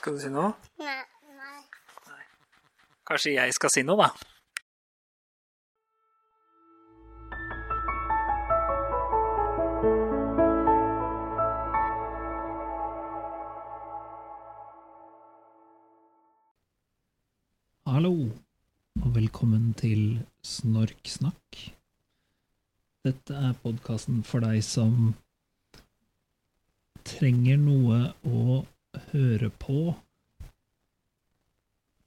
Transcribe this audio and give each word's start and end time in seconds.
Skal 0.00 0.14
du 0.16 0.20
si 0.22 0.30
noe? 0.32 0.54
Nei. 0.80 1.00
nei. 1.36 1.58
Kanskje 3.04 3.34
jeg 3.34 3.52
skal 3.52 3.68
si 3.74 3.82
noe, 3.84 4.00
da? 4.00 4.06
Hallo, 17.92 18.14
og 19.04 19.14
velkommen 19.20 19.74
til 19.84 20.24
Snorksnakk. 20.40 21.62
Dette 23.04 23.36
er 23.36 23.52
podkasten 23.60 24.24
for 24.24 24.48
deg 24.48 24.64
som 24.64 25.12
trenger 27.04 27.60
noe 27.68 28.04
å 28.24 28.62
høre 29.12 29.50
på 29.62 29.90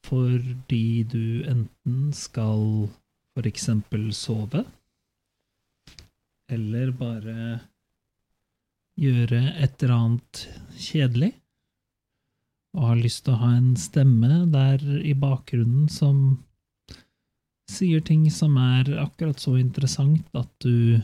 fordi 0.03 1.03
du 1.07 1.45
enten 1.48 2.11
skal 2.13 2.89
for 3.34 3.48
eksempel 3.49 4.09
sove, 4.13 4.66
eller 6.52 6.91
bare 6.99 7.38
gjøre 8.99 9.39
et 9.63 9.80
eller 9.80 9.94
annet 9.95 10.44
kjedelig, 10.77 11.31
og 12.77 12.89
har 12.91 12.99
lyst 12.99 13.23
til 13.25 13.33
å 13.33 13.41
ha 13.41 13.52
en 13.55 13.73
stemme 13.80 14.44
der 14.53 14.83
i 15.02 15.16
bakgrunnen 15.17 15.88
som 15.89 16.44
sier 17.70 18.03
ting 18.05 18.27
som 18.33 18.58
er 18.59 18.89
akkurat 19.02 19.39
så 19.41 19.55
interessant 19.58 20.27
at 20.38 20.49
du 20.61 20.99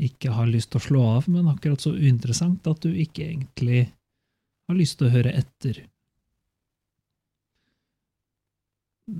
ikke 0.00 0.32
har 0.32 0.48
lyst 0.48 0.70
til 0.72 0.80
å 0.80 0.86
slå 0.86 1.06
av, 1.18 1.26
men 1.28 1.48
akkurat 1.50 1.82
så 1.82 1.92
uinteressant 1.92 2.64
at 2.70 2.80
du 2.84 2.94
ikke 2.94 3.26
egentlig 3.26 3.88
har 4.70 4.78
lyst 4.78 5.00
til 5.00 5.08
å 5.08 5.14
høre 5.14 5.32
etter. 5.34 5.82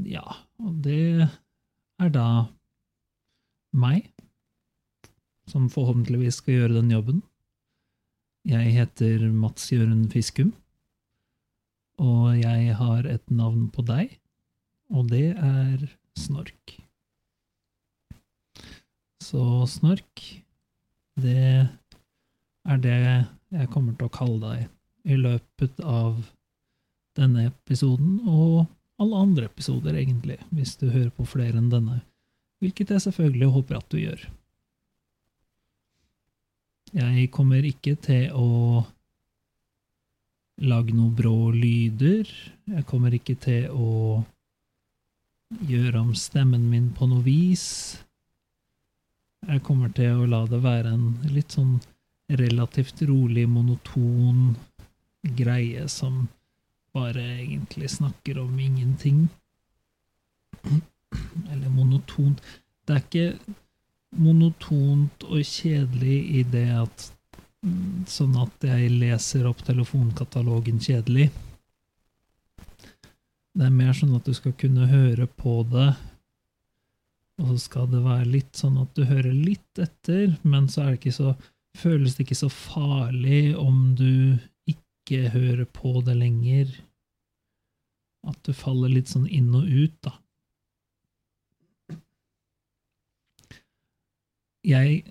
Ja, 0.06 0.22
og 0.62 0.78
det 0.84 1.26
er 2.00 2.12
da 2.14 2.26
meg, 3.74 4.06
som 5.50 5.66
forhåpentligvis 5.72 6.38
skal 6.38 6.60
gjøre 6.60 6.78
den 6.78 6.94
jobben. 6.94 7.22
Jeg 8.46 8.70
heter 8.76 9.26
Mats 9.34 9.66
Jørund 9.72 10.06
Fiskum, 10.14 10.54
og 12.00 12.38
jeg 12.38 12.76
har 12.78 13.08
et 13.10 13.26
navn 13.34 13.66
på 13.74 13.82
deg, 13.88 14.14
og 14.94 15.10
det 15.10 15.34
er 15.34 15.90
Snork. 16.18 16.78
Så 19.20 19.42
Snork, 19.70 20.22
det 21.20 21.66
er 22.70 22.84
det 22.86 23.00
jeg 23.50 23.72
kommer 23.74 23.98
til 23.98 24.06
å 24.06 24.14
kalle 24.14 24.40
deg 24.44 24.68
i 25.04 25.16
løpet 25.16 25.80
av 25.80 26.18
denne 27.18 27.46
episoden, 27.48 28.20
og 28.28 28.66
alle 29.00 29.22
andre 29.24 29.48
episoder, 29.48 29.96
egentlig, 29.96 30.38
hvis 30.52 30.76
du 30.80 30.90
hører 30.90 31.10
på 31.14 31.26
flere 31.28 31.60
enn 31.60 31.70
denne, 31.72 32.00
hvilket 32.60 32.92
jeg 32.94 33.06
selvfølgelig 33.06 33.52
håper 33.54 33.78
at 33.78 33.88
du 33.92 33.98
gjør. 34.00 34.26
Jeg 36.90 37.30
kommer 37.32 37.64
ikke 37.64 37.94
til 38.02 38.32
å 38.34 38.82
lage 40.60 40.92
noen 40.92 41.14
brå 41.16 41.52
lyder, 41.54 42.28
jeg 42.68 42.86
kommer 42.90 43.14
ikke 43.16 43.38
til 43.40 43.70
å 43.72 44.20
gjøre 45.66 46.02
om 46.02 46.12
stemmen 46.14 46.66
min 46.70 46.90
på 46.94 47.08
noe 47.10 47.24
vis. 47.24 47.64
Jeg 49.48 49.62
kommer 49.66 49.90
til 49.96 50.20
å 50.20 50.28
la 50.28 50.44
det 50.50 50.60
være 50.62 50.92
en 50.92 51.06
litt 51.32 51.56
sånn 51.56 51.78
relativt 52.38 53.00
rolig, 53.08 53.46
monoton 53.50 54.52
greie 55.22 55.88
som 55.88 56.28
bare 56.94 57.22
egentlig 57.42 57.90
snakker 57.90 58.38
om 58.38 58.58
ingenting. 58.60 59.28
Eller 61.52 61.68
monotont 61.68 62.42
Det 62.86 62.94
er 62.96 63.02
ikke 63.04 63.54
monotont 64.18 65.24
og 65.28 65.42
kjedelig 65.46 66.18
i 66.40 66.42
det 66.42 66.68
at 66.74 67.10
Sånn 68.08 68.38
at 68.40 68.64
jeg 68.64 68.88
leser 68.88 69.44
opp 69.50 69.58
telefonkatalogen 69.66 70.78
kjedelig. 70.80 71.26
Det 73.52 73.66
er 73.66 73.74
mer 73.74 73.92
sånn 73.92 74.14
at 74.16 74.24
du 74.24 74.32
skal 74.32 74.54
kunne 74.56 74.86
høre 74.88 75.26
på 75.28 75.58
det, 75.68 75.90
og 77.42 77.50
så 77.50 77.58
skal 77.60 77.90
det 77.92 78.00
være 78.06 78.30
litt 78.32 78.56
sånn 78.56 78.78
at 78.80 78.94
du 78.96 79.04
hører 79.04 79.34
litt 79.34 79.82
etter, 79.82 80.38
men 80.40 80.70
så 80.72 80.86
er 80.86 80.94
det 80.94 81.02
ikke 81.02 81.18
så 81.18 81.34
føles 81.76 82.16
det 82.16 82.24
ikke 82.24 82.38
så 82.40 82.48
farlig 82.52 83.52
om 83.60 83.92
du 83.98 84.38
ikke 85.10 85.30
hører 85.34 85.66
på 85.66 86.00
det 86.06 86.14
lenger. 86.18 86.70
At 88.28 88.38
du 88.46 88.52
faller 88.54 88.92
litt 88.92 89.10
sånn 89.10 89.26
inn 89.26 89.50
og 89.56 89.66
ut, 89.66 89.96
da. 90.04 90.12
Jeg 94.66 95.02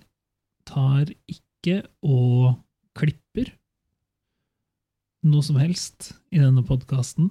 tar 0.68 1.10
ikke 1.28 1.82
og 2.06 2.54
klipper 2.96 3.50
noe 5.26 5.44
som 5.44 5.58
helst 5.60 6.14
i 6.32 6.38
denne 6.40 6.62
podkasten, 6.64 7.28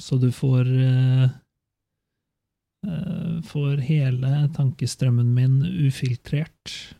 så 0.00 0.16
du 0.22 0.30
får 0.32 0.70
uh, 0.70 1.26
får 3.44 3.82
hele 3.84 4.46
tankestrømmen 4.54 5.34
min 5.34 5.58
ufiltrert. 5.66 6.94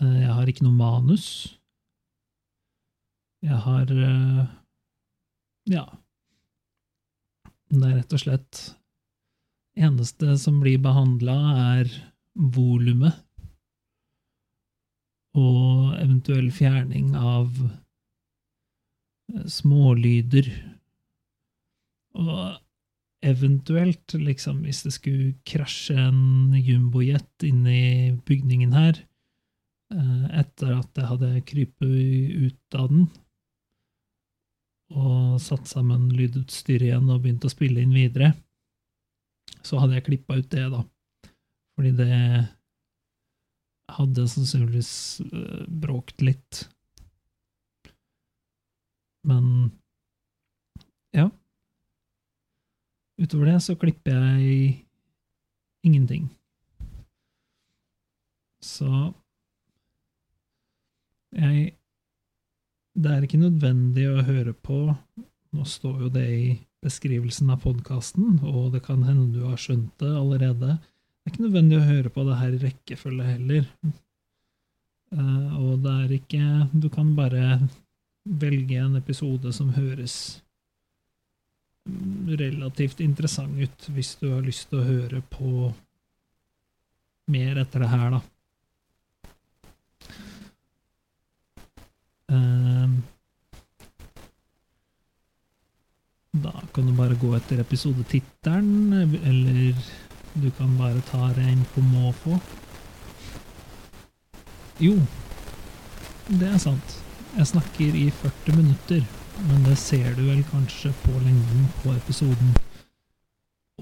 Uh, 0.00 0.16
jeg 0.24 0.32
har 0.32 0.48
ikke 0.48 0.64
noe 0.66 0.80
manus. 0.80 1.28
Jeg 3.42 3.58
har 3.64 3.90
Ja. 5.70 5.84
Det 7.72 7.88
er 7.88 7.96
rett 7.96 8.12
og 8.12 8.20
slett 8.20 8.62
Eneste 9.72 10.36
som 10.36 10.58
blir 10.60 10.76
behandla, 10.84 11.34
er 11.80 11.88
volumet 12.36 13.16
og 15.32 15.94
eventuell 15.96 16.50
fjerning 16.52 17.14
av 17.16 17.56
smålyder. 19.48 20.50
Og 22.20 22.58
eventuelt, 23.24 24.12
liksom, 24.12 24.60
hvis 24.66 24.82
det 24.84 24.92
skulle 24.98 25.30
krasje 25.48 25.96
en 25.96 26.52
jumbojet 26.58 27.46
inni 27.48 28.12
bygningen 28.28 28.76
her, 28.76 29.00
etter 30.36 30.76
at 30.76 31.00
jeg 31.00 31.08
hadde 31.08 31.32
krypet 31.48 32.36
ut 32.48 32.76
av 32.76 32.92
den 32.92 33.08
og 34.92 35.40
satt 35.42 35.68
sammen 35.70 36.10
lydutstyret 36.12 36.90
igjen 36.90 37.10
og 37.10 37.22
begynt 37.24 37.44
å 37.46 37.52
spille 37.52 37.82
inn 37.82 37.94
videre, 37.94 38.32
så 39.62 39.80
hadde 39.80 39.96
jeg 39.98 40.06
klippa 40.08 40.36
ut 40.38 40.50
det, 40.52 40.66
da. 40.72 40.82
Fordi 41.76 41.92
det 41.96 42.18
hadde 43.92 44.28
sannsynligvis 44.28 44.92
bråkt 45.82 46.22
litt. 46.24 46.64
Men 49.28 49.70
ja. 51.14 51.28
Utover 53.20 53.52
det 53.52 53.58
så 53.62 53.76
klipper 53.78 54.16
jeg 54.16 54.86
ingenting. 55.86 56.30
Så 58.62 58.88
jeg 61.34 61.72
Det 62.92 63.08
er 63.08 63.24
ikke 63.24 63.40
nødvendig 63.40 64.04
å 64.10 64.24
høre 64.26 64.52
på. 64.52 64.84
Nå 65.52 65.64
står 65.68 66.06
jo 66.06 66.10
det 66.12 66.26
i 66.28 66.46
beskrivelsen 66.84 67.52
av 67.54 67.62
podkasten, 67.64 68.40
og 68.44 68.72
det 68.74 68.82
kan 68.84 69.04
hende 69.06 69.30
du 69.32 69.46
har 69.46 69.60
skjønt 69.60 69.94
det 70.02 70.10
allerede. 70.12 70.76
Det 70.76 71.30
er 71.30 71.32
ikke 71.32 71.46
nødvendig 71.46 71.78
å 71.78 71.86
høre 71.86 72.12
på 72.12 72.24
det 72.26 72.38
her 72.40 72.56
i 72.56 72.62
rekkefølge 72.66 73.28
heller. 73.30 73.68
Uh, 75.12 75.50
og 75.60 75.82
det 75.84 75.92
er 75.92 76.12
ikke 76.16 76.44
Du 76.72 76.86
kan 76.88 77.10
bare 77.12 77.58
velge 78.24 78.78
en 78.80 78.96
episode 78.96 79.52
som 79.52 79.74
høres 79.76 80.40
relativt 82.40 83.02
interessant 83.04 83.58
ut, 83.58 83.88
hvis 83.92 84.14
du 84.20 84.30
har 84.30 84.44
lyst 84.46 84.68
til 84.70 84.80
å 84.80 84.86
høre 84.86 85.22
på 85.32 85.72
mer 87.32 87.60
etter 87.62 87.84
det 87.84 87.90
her, 87.90 88.16
da. 88.16 88.22
Da 96.42 96.52
kan 96.74 96.88
du 96.88 96.94
bare 96.96 97.18
gå 97.20 97.32
etter 97.36 97.60
episodetittelen, 97.62 98.92
eller 99.22 99.74
du 100.34 100.50
kan 100.58 100.74
bare 100.78 101.00
ta 101.10 101.28
det 101.36 101.46
inn 101.52 101.64
på 101.74 101.84
måfå. 101.84 102.38
Jo, 104.82 104.96
det 106.28 106.48
er 106.48 106.58
sant. 106.62 106.98
Jeg 107.36 107.46
snakker 107.52 107.96
i 107.96 108.08
40 108.22 108.56
minutter, 108.58 109.04
men 109.48 109.64
det 109.66 109.78
ser 109.80 110.14
du 110.16 110.24
vel 110.26 110.42
kanskje 110.50 110.92
på 111.04 111.14
lengden 111.22 111.68
på 111.82 111.94
episoden. 111.94 112.52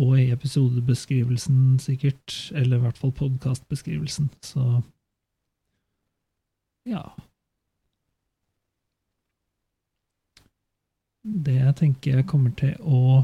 Og 0.00 0.20
i 0.20 0.30
episodebeskrivelsen, 0.32 1.78
sikkert. 1.82 2.36
Eller 2.54 2.78
i 2.78 2.84
hvert 2.84 2.98
fall 2.98 3.12
podkastbeskrivelsen. 3.12 4.30
Så 4.42 4.82
ja. 6.88 7.02
Det 11.22 11.56
jeg 11.58 11.76
tenker 11.76 12.20
jeg 12.20 12.28
kommer 12.28 12.52
til 12.56 12.76
å 12.80 13.22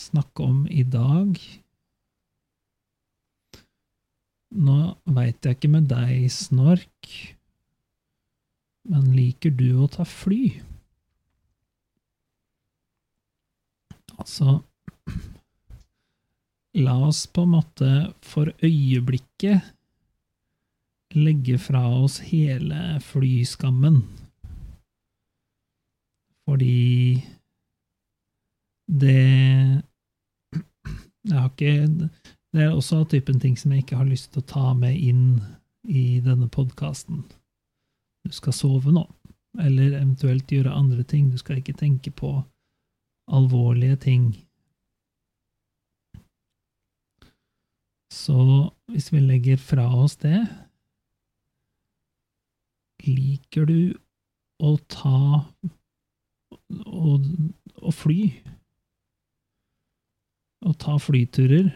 snakke 0.00 0.46
om 0.46 0.62
i 0.70 0.84
dag 0.86 1.36
Nå 4.50 4.76
veit 5.06 5.46
jeg 5.46 5.54
ikke 5.54 5.68
med 5.70 5.84
deg, 5.92 6.24
Snork, 6.34 7.10
men 8.90 9.04
liker 9.14 9.52
du 9.54 9.68
å 9.78 9.86
ta 9.94 10.02
fly? 10.02 10.56
Altså 14.16 14.56
La 16.82 16.96
oss 17.06 17.28
på 17.30 17.44
en 17.46 17.54
måte 17.54 17.92
for 18.26 18.50
øyeblikket 18.62 19.70
legge 21.14 21.58
fra 21.58 21.82
oss 21.98 22.20
hele 22.22 23.00
flyskammen. 23.02 24.02
Fordi 26.50 27.22
det 29.00 29.82
Jeg 31.30 31.38
har 31.38 31.48
ikke 31.48 32.10
Det 32.52 32.62
er 32.62 32.72
også 32.74 33.04
typen 33.04 33.38
ting 33.40 33.58
som 33.58 33.70
jeg 33.70 33.84
ikke 33.84 33.96
har 33.96 34.08
lyst 34.08 34.32
til 34.32 34.42
å 34.42 34.50
ta 34.50 34.72
med 34.74 34.96
inn 34.98 35.38
i 35.86 36.18
denne 36.24 36.48
podkasten. 36.50 37.22
Du 38.26 38.34
skal 38.34 38.56
sove 38.56 38.90
nå, 38.90 39.04
eller 39.62 39.94
eventuelt 40.00 40.50
gjøre 40.50 40.74
andre 40.74 41.06
ting. 41.06 41.30
Du 41.30 41.38
skal 41.38 41.60
ikke 41.60 41.78
tenke 41.78 42.10
på 42.10 42.32
alvorlige 43.30 44.00
ting. 44.02 44.26
Så 48.10 48.42
hvis 48.90 49.12
vi 49.14 49.22
legger 49.22 49.56
fra 49.56 49.86
oss 49.94 50.18
det 50.18 50.42
Liker 53.06 53.64
du 53.70 53.94
å 54.60 54.74
ta 54.90 55.46
å 56.70 57.92
fly? 57.94 58.20
Å 60.66 60.74
ta 60.78 60.98
flyturer? 61.00 61.70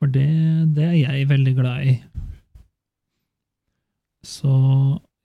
For 0.00 0.08
det, 0.08 0.30
det 0.76 0.86
er 0.86 0.96
jeg 0.96 1.28
veldig 1.28 1.54
glad 1.58 1.90
i. 1.90 1.94
Så 4.24 4.54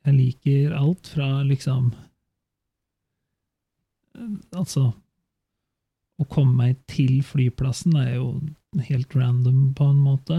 jeg 0.05 0.17
liker 0.17 0.75
alt 0.77 1.07
fra 1.11 1.27
liksom 1.43 1.89
Altså 4.55 4.85
Å 6.15 6.25
komme 6.31 6.55
meg 6.55 6.77
til 6.87 7.17
flyplassen 7.27 7.97
er 7.99 8.13
jo 8.15 8.27
helt 8.87 9.11
random, 9.15 9.73
på 9.75 9.87
en 9.91 9.97
måte. 9.99 10.37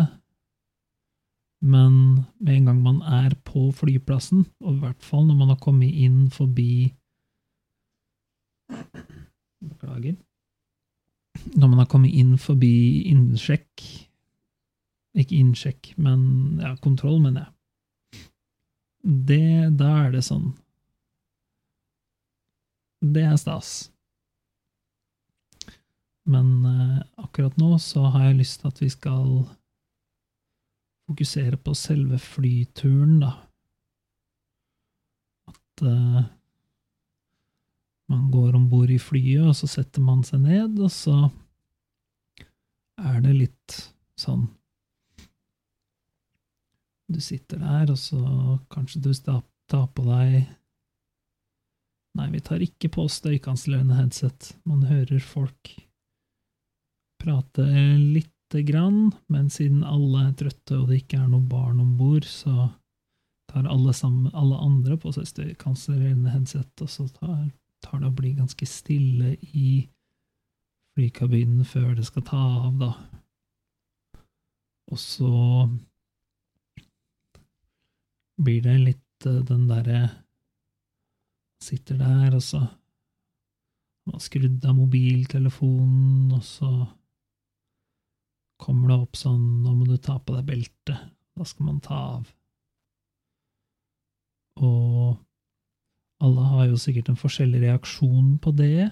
Men 1.61 1.93
med 2.41 2.53
en 2.55 2.71
gang 2.71 2.79
man 2.85 3.03
er 3.05 3.35
på 3.45 3.67
flyplassen, 3.77 4.47
og 4.65 4.71
i 4.73 4.81
hvert 4.87 5.05
fall 5.05 5.27
når 5.29 5.39
man 5.43 5.53
har 5.53 5.61
kommet 5.61 5.93
inn 5.93 6.31
forbi 6.33 6.95
Beklager. 9.67 10.17
Når 11.55 11.69
man 11.69 11.79
har 11.83 11.89
kommet 11.91 12.15
inn 12.17 12.37
forbi 12.41 13.07
innsjekk 13.11 13.83
Ikke 15.17 15.37
innsjekk, 15.37 15.93
men 16.01 16.61
ja, 16.61 16.75
kontroll, 16.83 17.21
mener 17.23 17.47
jeg. 17.47 17.53
Det, 19.07 19.77
da 19.79 19.91
er 20.05 20.17
det 20.17 20.25
sånn 20.27 20.49
Det 23.01 23.23
er 23.23 23.37
stas. 23.41 23.75
Men 26.27 26.49
eh, 26.67 26.99
akkurat 27.23 27.57
nå 27.61 27.77
så 27.79 28.09
har 28.11 28.29
jeg 28.29 28.41
lyst 28.41 28.61
til 28.61 28.73
at 28.73 28.83
vi 28.83 28.89
skal 28.91 29.29
fokusere 31.07 31.57
på 31.63 31.75
selve 31.79 32.19
flyturen, 32.19 33.21
da. 33.23 33.33
At 35.47 35.85
uh, 35.87 36.25
man 38.11 38.29
går 38.31 38.55
om 38.55 38.69
bord 38.71 38.91
i 38.91 38.99
flyet, 39.03 39.49
og 39.51 39.57
så 39.59 39.69
setter 39.71 40.05
man 40.05 40.23
seg 40.27 40.45
ned, 40.45 40.79
og 40.79 40.93
så 40.95 41.17
er 43.03 43.19
det 43.25 43.35
litt 43.35 43.81
sånn 44.21 44.47
Du 47.07 47.21
sitter 47.23 47.61
der, 47.63 47.91
og 47.93 47.99
så 48.01 48.21
kanskje 48.73 49.03
du 49.05 49.13
tar 49.15 49.91
på 49.95 50.07
deg 50.07 50.47
Nei, 52.17 52.31
vi 52.33 52.41
tar 52.41 52.63
ikke 52.65 52.89
på 52.95 53.03
støykansellerende 53.13 53.99
headset. 53.99 54.55
Man 54.65 54.87
hører 54.89 55.21
folk 55.21 55.75
prate 57.21 57.67
lite 57.99 58.63
grann, 58.65 59.11
men 59.29 59.51
siden 59.53 59.83
alle 59.85 60.31
er 60.31 60.33
trøtte 60.41 60.79
og 60.79 60.89
det 60.89 61.03
ikke 61.03 61.21
er 61.21 61.29
noen 61.29 61.45
barn 61.51 61.83
om 61.83 61.93
bord, 61.99 62.25
så 62.25 62.71
tar 63.53 63.69
alle, 63.69 63.93
sammen, 63.93 64.31
alle 64.33 64.57
andre 64.65 64.97
på 65.01 65.13
seg 65.13 65.29
støykansellerende 65.29 66.33
headset, 66.33 66.73
og 66.81 66.91
så 66.91 67.05
tar, 67.19 67.51
tar 67.87 68.03
det 68.03 68.11
å 68.11 68.17
bli 68.17 68.35
ganske 68.37 68.67
stille 68.69 69.37
i 69.55 69.71
flykabinen 70.97 71.65
før 71.69 71.95
det 71.97 72.07
skal 72.09 72.25
ta 72.27 72.43
av, 72.67 72.79
da. 72.81 72.93
Og 74.93 75.01
så 75.03 75.33
blir 78.41 78.63
det 78.65 78.77
litt 78.83 79.29
uh, 79.29 79.43
den 79.47 79.67
derre 79.71 80.07
Sitter 81.67 81.97
der, 81.97 82.35
og 82.37 82.43
så 82.45 82.59
Man 84.07 84.19
har 84.19 84.23
skrudd 84.23 84.65
av 84.69 84.77
mobiltelefonen, 84.77 86.29
og 86.37 86.43
så 86.47 86.69
kommer 88.63 88.93
det 88.93 88.99
opp 89.03 89.19
sånn 89.19 89.47
nå 89.65 89.73
må 89.75 89.89
du 89.89 89.97
ta 89.99 90.19
på 90.21 90.37
deg 90.37 90.47
beltet, 90.47 91.09
da 91.35 91.47
skal 91.49 91.67
man 91.67 91.81
ta 91.83 91.97
av. 92.13 92.29
Og 94.63 95.17
alle 96.25 96.47
har 96.53 96.71
jo 96.71 96.79
sikkert 96.81 97.11
en 97.13 97.21
forskjellig 97.21 97.61
reaksjon 97.67 98.37
på 98.43 98.53
det, 98.57 98.89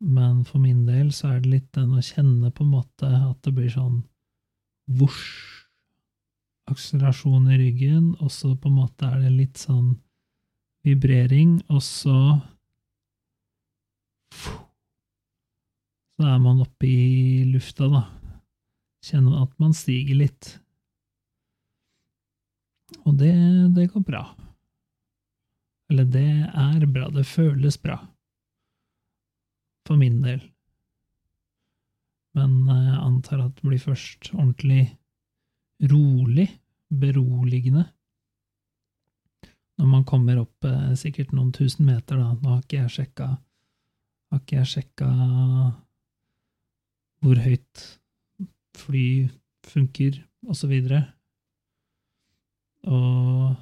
men 0.00 0.44
for 0.48 0.60
min 0.62 0.86
del 0.88 1.10
så 1.12 1.34
er 1.34 1.40
det 1.42 1.54
litt 1.54 1.70
den 1.76 1.96
å 1.96 2.04
kjenne 2.04 2.52
på 2.52 2.64
en 2.64 2.74
måte 2.74 3.08
at 3.08 3.40
det 3.44 3.52
blir 3.56 3.72
sånn 3.72 4.02
vosj, 5.00 5.66
akselerasjon 6.70 7.50
i 7.50 7.58
ryggen, 7.60 8.14
og 8.20 8.30
så 8.32 8.54
på 8.54 8.70
en 8.70 8.78
måte 8.78 9.08
er 9.08 9.24
det 9.24 9.32
litt 9.34 9.60
sånn 9.60 9.94
vibrering, 10.86 11.58
og 11.68 11.82
så 11.84 12.16
så 16.20 16.26
er 16.28 16.40
man 16.40 16.60
oppe 16.60 16.84
i 16.86 17.44
lufta, 17.48 17.88
da. 17.88 18.02
Kjenner 19.04 19.40
at 19.42 19.54
man 19.60 19.72
stiger 19.72 20.18
litt. 20.20 20.50
Og 23.08 23.16
det, 23.16 23.32
det 23.72 23.88
går 23.94 24.04
bra. 24.04 24.22
Eller 25.90 26.06
det 26.06 26.28
er 26.54 26.86
bra. 26.86 27.08
Det 27.10 27.26
føles 27.26 27.78
bra. 27.82 27.98
For 29.88 29.98
min 29.98 30.20
del. 30.22 30.42
Men 32.38 32.60
jeg 32.70 32.98
antar 33.02 33.42
at 33.42 33.56
det 33.58 33.66
blir 33.66 33.82
først 33.82 34.30
ordentlig 34.36 34.84
rolig, 35.90 36.46
beroligende, 36.90 37.88
når 39.80 39.88
man 39.88 40.02
kommer 40.04 40.42
opp 40.42 40.66
eh, 40.68 40.90
sikkert 40.98 41.30
noen 41.32 41.54
tusen 41.56 41.86
meter, 41.88 42.18
da. 42.20 42.34
Nå 42.36 42.50
har 42.52 42.64
ikke 42.64 42.82
jeg 42.82 42.92
sjekka 42.98 43.28
Har 44.30 44.42
ikke 44.42 44.58
jeg 44.58 44.70
sjekka 44.74 45.08
hvor 47.20 47.40
høyt 47.44 47.84
fly 48.80 49.06
funker, 49.66 50.20
og 50.48 50.56
så 50.56 50.68
videre. 50.70 51.00
Og 52.88 53.56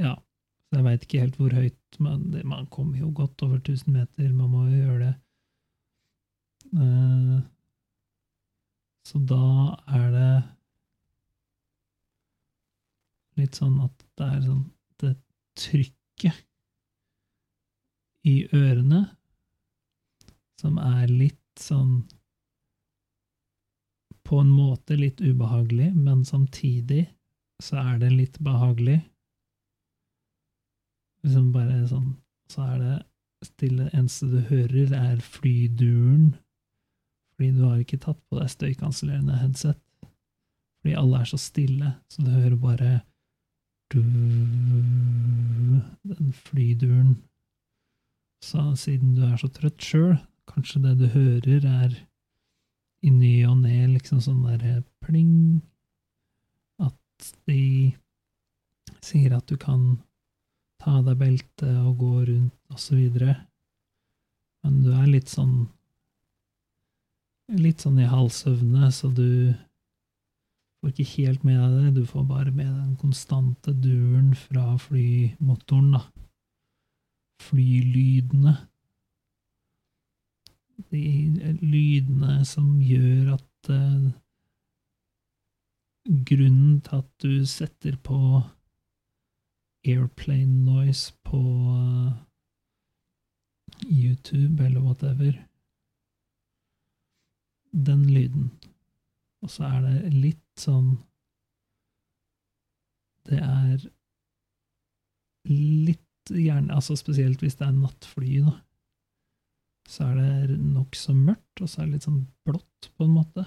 ja, 0.00 0.16
så 0.70 0.78
jeg 0.78 0.86
veit 0.86 1.04
ikke 1.04 1.20
helt 1.24 1.38
hvor 1.40 1.54
høyt 1.56 1.96
men 1.98 2.28
Man 2.46 2.68
kommer 2.70 3.00
jo 3.00 3.10
godt 3.10 3.42
over 3.42 3.58
1000 3.58 3.90
meter, 3.92 4.28
man 4.32 4.50
må 4.52 4.60
jo 4.68 4.76
gjøre 4.84 4.98
det. 5.02 5.14
Uh, 6.70 7.40
så 9.02 9.18
da 9.26 9.46
er 9.90 10.10
det 10.14 10.34
litt 13.40 13.58
sånn 13.58 13.80
at 13.82 14.04
det 14.20 14.28
er 14.28 14.44
sånn 14.44 14.62
Det 15.00 15.14
trykket 15.58 16.46
i 18.30 18.36
ørene 18.54 19.00
som 20.60 20.76
er 20.78 21.08
litt 21.10 21.40
sånn 21.58 22.04
På 24.22 24.42
en 24.44 24.52
måte 24.52 24.94
litt 24.94 25.18
ubehagelig, 25.24 25.90
men 25.96 26.22
samtidig 26.28 27.08
så 27.60 27.80
er 27.80 27.96
det 27.98 28.10
litt 28.14 28.36
behagelig. 28.38 29.00
Liksom 31.24 31.50
bare 31.52 31.84
sånn 31.90 32.14
Så 32.50 32.64
er 32.66 32.78
det 32.80 32.96
stille. 33.46 33.88
Eneste 33.94 34.26
du 34.30 34.40
hører, 34.48 34.90
er 34.96 35.20
flyduren. 35.22 36.32
Fordi 37.36 37.50
du 37.56 37.62
har 37.64 37.78
ikke 37.80 38.00
tatt 38.02 38.18
på 38.28 38.40
deg 38.40 38.50
støykansellerende 38.50 39.38
headset. 39.38 39.78
Fordi 40.80 40.96
alle 40.98 41.20
er 41.20 41.30
så 41.30 41.38
stille, 41.40 41.92
så 42.10 42.24
du 42.24 42.30
hører 42.32 42.56
bare 42.60 42.90
du, 43.92 44.02
den 46.10 46.32
flyduren. 46.32 47.14
Så 48.44 48.74
siden 48.80 49.14
du 49.14 49.24
er 49.28 49.36
så 49.40 49.48
trøtt 49.52 49.82
sjøl, 49.84 50.18
Kanskje 50.50 50.80
det 50.82 50.96
du 50.98 51.06
hører, 51.12 51.66
er 51.84 51.92
i 53.06 53.10
ny 53.14 53.34
og 53.46 53.60
ne 53.62 53.84
liksom 53.92 54.20
sånn 54.24 54.42
derre 54.44 54.80
pling 55.04 55.60
At 56.82 57.28
de 57.48 57.92
sier 59.04 59.36
at 59.36 59.46
du 59.48 59.56
kan 59.60 60.00
ta 60.80 60.98
av 60.98 61.06
deg 61.08 61.18
beltet 61.20 61.76
og 61.84 62.00
gå 62.00 62.14
rundt, 62.28 62.56
videre. 62.96 63.34
Men 64.64 64.80
du 64.84 64.90
er 64.94 65.10
litt 65.10 65.30
sånn 65.32 65.68
Litt 67.50 67.82
sånn 67.82 67.96
i 67.98 68.04
halvsøvne, 68.06 68.92
så 68.94 69.08
du 69.10 69.50
får 70.78 70.92
ikke 70.92 71.06
helt 71.16 71.42
med 71.42 71.56
deg 71.58 71.72
det. 71.74 71.88
Du 71.96 72.04
får 72.06 72.22
bare 72.28 72.52
med 72.54 72.68
den 72.68 72.92
konstante 73.00 73.74
duren 73.74 74.28
fra 74.38 74.76
flymotoren, 74.78 75.96
da. 75.96 76.04
Flylydene. 77.42 78.54
De 80.94 81.02
lydene 81.58 82.38
som 82.46 82.76
gjør 82.86 83.34
at 83.34 83.72
eh, 83.74 84.10
Grunnen 86.30 86.78
til 86.86 87.02
at 87.02 87.10
du 87.20 87.34
setter 87.46 87.98
på 88.00 88.16
airplane 89.86 90.64
noise 90.64 91.12
på 91.24 91.40
eh, 91.76 92.12
YouTube 93.86 94.64
eller 94.64 94.80
whatever 94.80 95.46
Den 97.72 98.04
lyden. 98.04 98.50
Og 99.42 99.50
så 99.50 99.64
er 99.64 99.80
det 99.86 100.12
litt 100.12 100.60
sånn 100.60 100.98
Det 103.28 103.38
er 103.38 103.86
litt 105.48 106.32
gjerne 106.34 106.74
Altså 106.74 106.96
spesielt 106.98 107.40
hvis 107.42 107.56
det 107.60 107.68
er 107.68 107.78
nattfly, 107.78 108.40
da. 108.44 108.58
Så 109.90 110.10
er 110.10 110.50
det 110.50 110.58
nokså 110.60 111.14
mørkt, 111.16 111.62
og 111.62 111.70
så 111.70 111.80
er 111.80 111.88
det 111.88 111.96
litt 111.96 112.06
sånn 112.06 112.20
blått, 112.46 112.90
på 112.94 113.06
en 113.06 113.14
måte. 113.16 113.46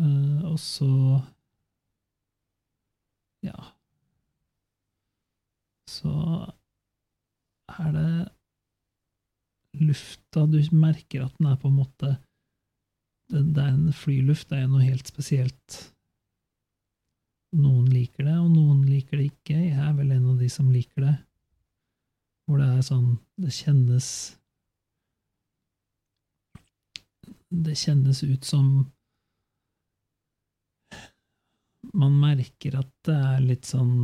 Eh, 0.00 0.44
og 0.46 0.60
så 0.60 0.90
Ja. 3.44 3.75
Så 5.90 6.12
er 7.76 7.92
det 7.94 8.12
lufta 9.76 10.46
Du 10.48 10.58
merker 10.72 11.26
at 11.26 11.34
den 11.38 11.50
er 11.50 11.58
på 11.60 11.68
en 11.68 11.78
måte 11.80 12.16
det, 13.30 13.42
det 13.56 13.62
er 13.62 13.74
en 13.74 13.92
flyluft, 13.92 14.48
det 14.50 14.60
er 14.62 14.68
noe 14.70 14.84
helt 14.86 15.08
spesielt. 15.10 15.76
Noen 17.58 17.88
liker 17.90 18.26
det, 18.26 18.36
og 18.38 18.52
noen 18.52 18.84
liker 18.86 19.18
det 19.18 19.30
ikke. 19.32 19.56
Jeg 19.56 19.78
er 19.82 19.94
vel 19.98 20.12
en 20.14 20.28
av 20.30 20.42
de 20.42 20.50
som 20.52 20.68
liker 20.70 21.02
det. 21.02 21.14
Hvor 22.46 22.60
det 22.62 22.66
er 22.70 22.82
sånn 22.86 23.16
Det 23.42 23.50
kjennes 23.50 24.08
Det 27.66 27.74
kjennes 27.80 28.20
ut 28.22 28.46
som 28.46 28.68
Man 31.96 32.14
merker 32.20 32.78
at 32.78 32.92
det 33.08 33.16
er 33.16 33.42
litt 33.42 33.66
sånn 33.66 33.96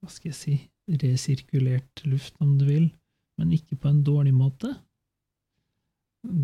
Hva 0.00 0.12
skal 0.12 0.30
jeg 0.30 0.38
si 0.38 0.56
Resirkulert 0.86 2.04
luft, 2.06 2.36
om 2.38 2.52
du 2.60 2.64
vil 2.68 2.86
men 3.36 3.52
ikke 3.52 3.76
på 3.76 3.90
en 3.90 4.02
dårlig 4.04 4.34
måte. 4.34 4.72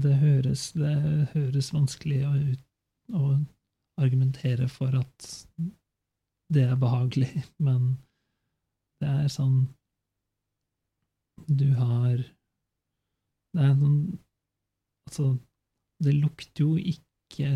Det 0.03 0.15
høres, 0.21 0.71
det 0.77 0.95
høres 1.33 1.73
vanskelig 1.75 2.23
ut 2.27 3.15
å 3.17 3.37
argumentere 4.01 4.69
for 4.71 4.95
at 5.01 5.29
det 6.53 6.67
er 6.69 6.79
behagelig, 6.81 7.33
men 7.67 7.97
det 9.03 9.15
er 9.25 9.33
sånn 9.33 9.65
Du 11.49 11.73
har 11.75 12.21
Det 13.53 13.65
er 13.67 13.73
sånn 13.81 13.97
Altså, 15.09 15.33
det 15.99 16.13
lukter 16.15 16.63
jo 16.63 16.77
ikke 16.79 17.49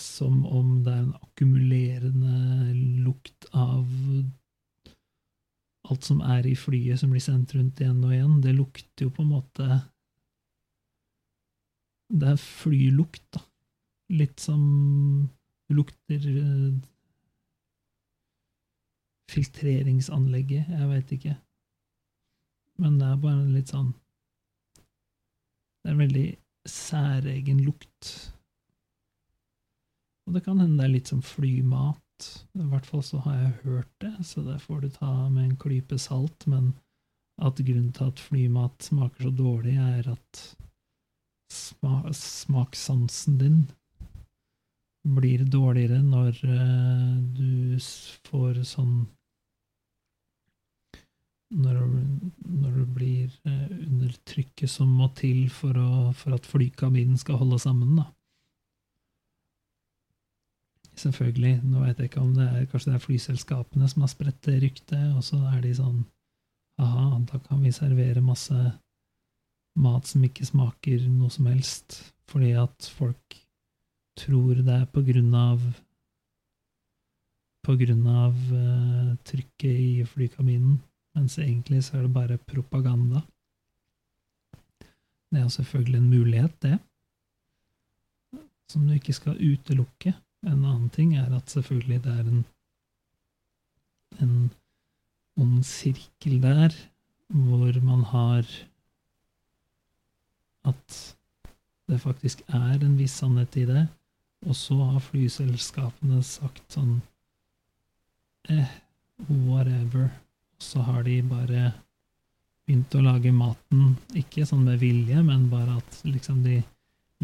som 0.00 0.42
om 0.46 0.80
det 0.84 0.92
er 0.92 1.02
en 1.04 1.14
akkumulerende 1.22 2.72
lukt 3.04 3.46
av 3.54 3.86
alt 5.84 6.06
som 6.06 6.22
er 6.24 6.46
i 6.48 6.54
flyet 6.56 7.00
som 7.00 7.12
blir 7.12 7.22
sendt 7.22 7.54
rundt 7.54 7.80
igjen 7.80 8.02
og 8.04 8.14
igjen, 8.14 8.38
det 8.42 8.54
lukter 8.56 9.06
jo 9.06 9.12
på 9.14 9.24
en 9.24 9.34
måte 9.34 9.68
Det 12.14 12.28
er 12.30 12.40
flylukt, 12.40 13.24
da. 13.34 13.40
Litt 14.12 14.40
som 14.40 14.62
Det 15.68 15.76
lukter 15.76 16.26
uh, 16.28 16.74
Filtreringsanlegget, 19.32 20.68
jeg 20.68 20.88
veit 20.90 21.12
ikke. 21.16 21.32
Men 22.78 22.98
det 23.00 23.08
er 23.08 23.22
bare 23.22 23.48
litt 23.48 23.72
sånn 23.72 23.92
Det 24.76 25.90
er 25.90 25.94
en 25.94 26.04
veldig 26.04 26.28
særegen 26.68 27.60
lukt. 27.64 28.33
Og 30.26 30.36
det 30.36 30.44
kan 30.46 30.60
hende 30.60 30.80
det 30.80 30.88
er 30.88 30.94
litt 30.94 31.10
som 31.12 31.20
flymat 31.24 32.00
I 32.56 32.66
hvert 32.70 32.86
fall 32.88 33.02
så 33.04 33.20
har 33.26 33.36
jeg 33.40 33.56
hørt 33.64 33.92
det, 34.04 34.14
så 34.24 34.44
det 34.46 34.60
får 34.62 34.84
du 34.84 34.90
ta 34.94 35.12
med 35.28 35.44
en 35.44 35.56
klype 35.60 35.98
salt. 36.00 36.46
Men 36.50 36.72
at 37.42 37.58
grunnen 37.58 37.92
til 37.92 38.12
at 38.12 38.22
flymat 38.22 38.86
smaker 38.86 39.26
så 39.26 39.32
dårlig, 39.34 39.74
er 39.82 40.12
at 40.14 40.44
sma 41.52 42.00
smakssansen 42.14 43.38
din 43.38 43.58
blir 45.04 45.44
dårligere 45.44 46.00
når 46.00 46.38
uh, 46.48 47.18
du 47.36 47.76
får 48.24 48.62
sånn 48.64 49.02
når, 51.54 51.82
når 52.40 52.78
du 52.78 52.84
blir 52.96 53.34
undertrykket 53.44 53.84
under 53.84 54.14
trykket 54.26 54.70
som 54.70 54.90
må 54.90 55.10
til 55.18 55.44
for, 55.52 55.76
å, 55.76 56.10
for 56.16 56.34
at 56.34 56.48
flykabinen 56.48 57.20
skal 57.20 57.38
holde 57.42 57.60
sammen, 57.62 57.98
da. 58.00 58.08
Selvfølgelig. 60.94 61.58
Nå 61.66 61.82
vet 61.82 61.98
jeg 61.98 62.10
ikke 62.10 62.22
om 62.22 62.34
det 62.36 62.46
er 62.46 62.66
kanskje 62.70 62.92
det 62.92 62.98
er 62.98 63.04
flyselskapene 63.04 63.88
som 63.90 64.04
har 64.04 64.12
spredt 64.12 64.42
det 64.46 64.60
ryktet, 64.62 65.06
og 65.16 65.24
så 65.26 65.40
er 65.52 65.62
de 65.64 65.74
sånn 65.76 66.04
Aha, 66.82 67.20
da 67.30 67.38
kan 67.38 67.60
vi 67.62 67.70
servere 67.70 68.18
masse 68.18 68.56
mat 69.78 70.08
som 70.10 70.24
ikke 70.26 70.46
smaker 70.46 71.04
noe 71.06 71.30
som 71.30 71.46
helst, 71.46 72.00
fordi 72.30 72.50
at 72.58 72.88
folk 72.96 73.36
tror 74.18 74.58
det 74.58 74.74
er 74.80 74.88
på 74.90 75.04
grunn 75.06 75.30
av 75.38 75.62
på 77.64 77.76
grunn 77.80 78.02
av 78.10 78.34
uh, 78.52 79.14
trykket 79.24 79.70
i 79.70 80.04
flykabinen, 80.04 80.76
mens 81.16 81.38
egentlig 81.40 81.80
så 81.86 81.96
er 81.98 82.04
det 82.04 82.12
bare 82.12 82.42
propaganda. 82.50 83.22
Det 85.30 85.40
er 85.40 85.46
jo 85.46 85.54
selvfølgelig 85.54 86.00
en 86.00 86.10
mulighet, 86.10 86.58
det, 86.62 86.76
som 88.70 88.84
du 88.84 88.92
ikke 88.98 89.16
skal 89.16 89.40
utelukke. 89.40 90.12
En 90.44 90.60
annen 90.64 90.90
ting 90.92 91.14
er 91.16 91.32
at 91.32 91.50
selvfølgelig 91.52 92.02
det 92.04 92.12
er 92.12 92.28
en, 92.28 92.44
en 94.20 94.34
ond 95.40 95.64
sirkel 95.66 96.40
der, 96.42 96.74
hvor 97.28 97.80
man 97.82 98.04
har 98.12 98.48
at 100.64 100.98
det 101.88 102.00
faktisk 102.00 102.42
er 102.48 102.80
en 102.80 102.96
viss 102.98 103.18
sannhet 103.20 103.56
i 103.60 103.66
det, 103.68 103.86
og 104.48 104.56
så 104.56 104.76
har 104.92 105.04
flyselskapene 105.04 106.20
sagt 106.24 106.64
sånn 106.72 106.98
eh, 108.52 108.70
whatever. 109.28 110.10
Så 110.60 110.84
har 110.84 111.04
de 111.04 111.18
bare 111.28 111.72
begynt 112.64 112.94
å 112.96 113.02
lage 113.04 113.32
maten, 113.36 113.96
ikke 114.16 114.46
sånn 114.48 114.64
med 114.64 114.80
vilje, 114.80 115.20
men 115.24 115.48
bare 115.52 115.78
at 115.80 116.00
liksom 116.08 116.40
de 116.44 116.60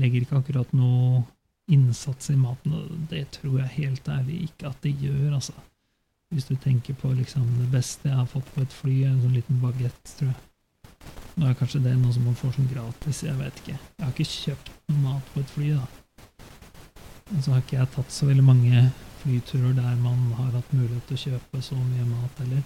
legger 0.01 0.25
ikke 0.25 0.41
akkurat 0.41 0.73
noe 0.77 1.23
innsats 1.71 2.31
i 2.31 2.37
maten, 2.39 2.75
og 2.75 3.09
det 3.11 3.27
tror 3.37 3.61
jeg 3.61 3.77
helt 3.77 4.09
ærlig 4.09 4.43
ikke 4.49 4.71
at 4.71 4.81
det 4.83 4.97
gjør, 5.01 5.35
altså. 5.39 5.57
Hvis 6.31 6.47
du 6.47 6.55
tenker 6.63 6.95
på 6.95 7.11
liksom 7.13 7.47
det 7.59 7.71
beste 7.73 8.09
jeg 8.09 8.17
har 8.17 8.29
fått 8.31 8.47
på 8.55 8.63
et 8.63 8.75
fly, 8.75 8.97
en 9.07 9.23
sånn 9.23 9.35
liten 9.35 9.59
bagett, 9.63 10.15
tror 10.19 10.31
jeg. 10.31 10.39
Nå 11.41 11.49
er 11.49 11.57
kanskje 11.59 11.83
det 11.83 11.95
noe 11.99 12.13
som 12.15 12.27
man 12.29 12.37
får 12.39 12.53
sånn 12.57 12.71
gratis, 12.71 13.23
jeg 13.27 13.39
vet 13.39 13.63
ikke. 13.63 13.77
Jeg 13.79 14.05
har 14.05 14.13
ikke 14.15 14.31
kjøpt 14.31 14.71
noe 14.91 15.03
mat 15.07 15.33
på 15.35 15.43
et 15.43 15.55
fly, 15.55 15.71
da. 15.79 15.87
Men 17.31 17.43
så 17.47 17.55
har 17.55 17.63
ikke 17.65 17.79
jeg 17.79 17.93
tatt 17.95 18.15
så 18.15 18.29
veldig 18.29 18.45
mange 18.45 18.85
flyturer 19.23 19.75
der 19.77 19.97
man 20.03 20.33
har 20.39 20.51
hatt 20.57 20.73
mulighet 20.75 21.07
til 21.09 21.19
å 21.19 21.25
kjøpe 21.25 21.63
så 21.63 21.79
mye 21.79 22.07
mat 22.09 22.43
heller. 22.43 22.63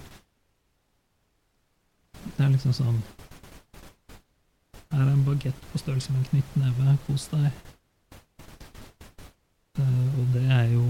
Det 2.25 2.41
er 2.41 2.53
liksom 2.55 2.73
sånn 2.73 3.03
Her 4.95 5.03
er 5.03 5.11
en 5.11 5.25
bagett 5.27 5.65
på 5.73 5.81
størrelse 5.81 6.13
med 6.15 6.23
en 6.23 6.29
knyttneve, 6.31 6.97
kos 7.07 7.27
deg. 7.33 7.74
Og 10.15 10.27
det 10.35 10.45
er 10.53 10.69
jo 10.73 10.85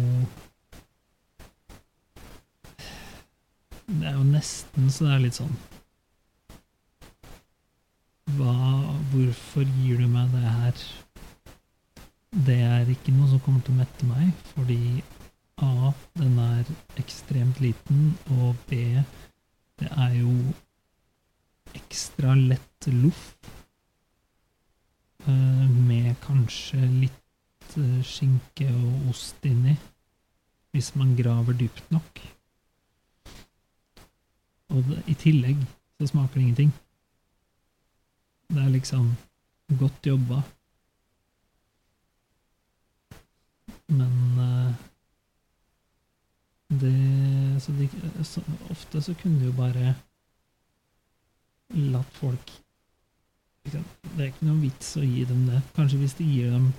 Det 3.86 4.08
er 4.08 4.16
jo 4.16 4.24
nesten 4.28 4.90
så 4.92 5.06
det 5.06 5.14
er 5.14 5.24
litt 5.24 5.38
sånn 5.38 5.56
Hva 8.36 8.54
Hvorfor 9.12 9.66
gir 9.80 10.00
du 10.02 10.08
meg 10.10 10.32
det 10.34 10.42
her? 10.42 10.84
Det 12.34 12.56
er 12.66 12.88
ikke 12.90 13.12
noe 13.14 13.28
som 13.30 13.40
kommer 13.44 13.62
til 13.62 13.76
å 13.76 13.78
mette 13.78 14.06
meg, 14.08 14.32
fordi 14.56 14.78
A. 15.62 15.92
Den 16.18 16.38
er 16.42 16.64
ekstremt 16.98 17.60
liten, 17.62 18.16
og 18.40 18.56
B. 18.66 18.80
Det 19.78 19.90
er 19.92 20.16
jo 20.18 20.32
ekstra 21.78 22.34
lett 22.34 22.88
loff. 22.90 23.28
Uh, 25.28 25.70
med 25.86 26.16
kanskje 26.26 26.82
litt 26.90 27.23
eh, 27.80 28.00
skinke 28.06 28.68
og 28.70 29.10
ost 29.10 29.44
inni. 29.48 29.76
Hvis 30.74 30.94
man 30.98 31.14
graver 31.16 31.54
dypt 31.58 31.90
nok. 31.94 32.22
Og 34.74 34.82
det, 34.88 35.02
i 35.06 35.14
tillegg 35.14 35.60
så 36.00 36.08
smaker 36.10 36.34
det 36.34 36.42
ingenting. 36.42 36.72
Det 38.50 38.62
er 38.62 38.72
liksom 38.74 39.12
godt 39.78 40.06
jobba. 40.06 40.42
Men 43.86 44.12
uh, 44.38 44.74
det 46.80 47.62
så, 47.62 47.72
de, 47.72 47.88
så 48.24 48.42
Ofte 48.70 49.02
så 49.02 49.14
kunne 49.14 49.40
du 49.40 49.46
jo 49.50 49.52
bare 49.52 49.94
latt 51.74 52.16
folk 52.16 52.52
liksom, 53.64 53.84
Det 54.02 54.22
er 54.22 54.30
ikke 54.30 54.48
noen 54.48 54.62
vits 54.64 54.96
å 54.96 55.04
gi 55.04 55.24
dem 55.28 55.46
det. 55.50 55.60
Kanskje 55.76 56.00
hvis 56.02 56.16
de 56.18 56.26
gir 56.28 56.50
dem 56.54 56.72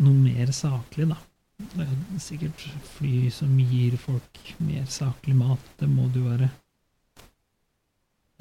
noe 0.00 0.14
mer 0.18 0.50
saklig, 0.54 1.08
da. 1.10 1.18
Det 1.58 1.84
er 1.84 2.20
sikkert 2.22 2.62
fly 2.96 3.28
som 3.32 3.52
gir 3.62 3.94
folk 4.00 4.40
mer 4.58 4.86
saklig 4.90 5.36
mat. 5.38 5.68
Det 5.78 5.88
må 5.90 6.08
det 6.10 6.22
jo 6.22 6.30
være. 6.32 6.50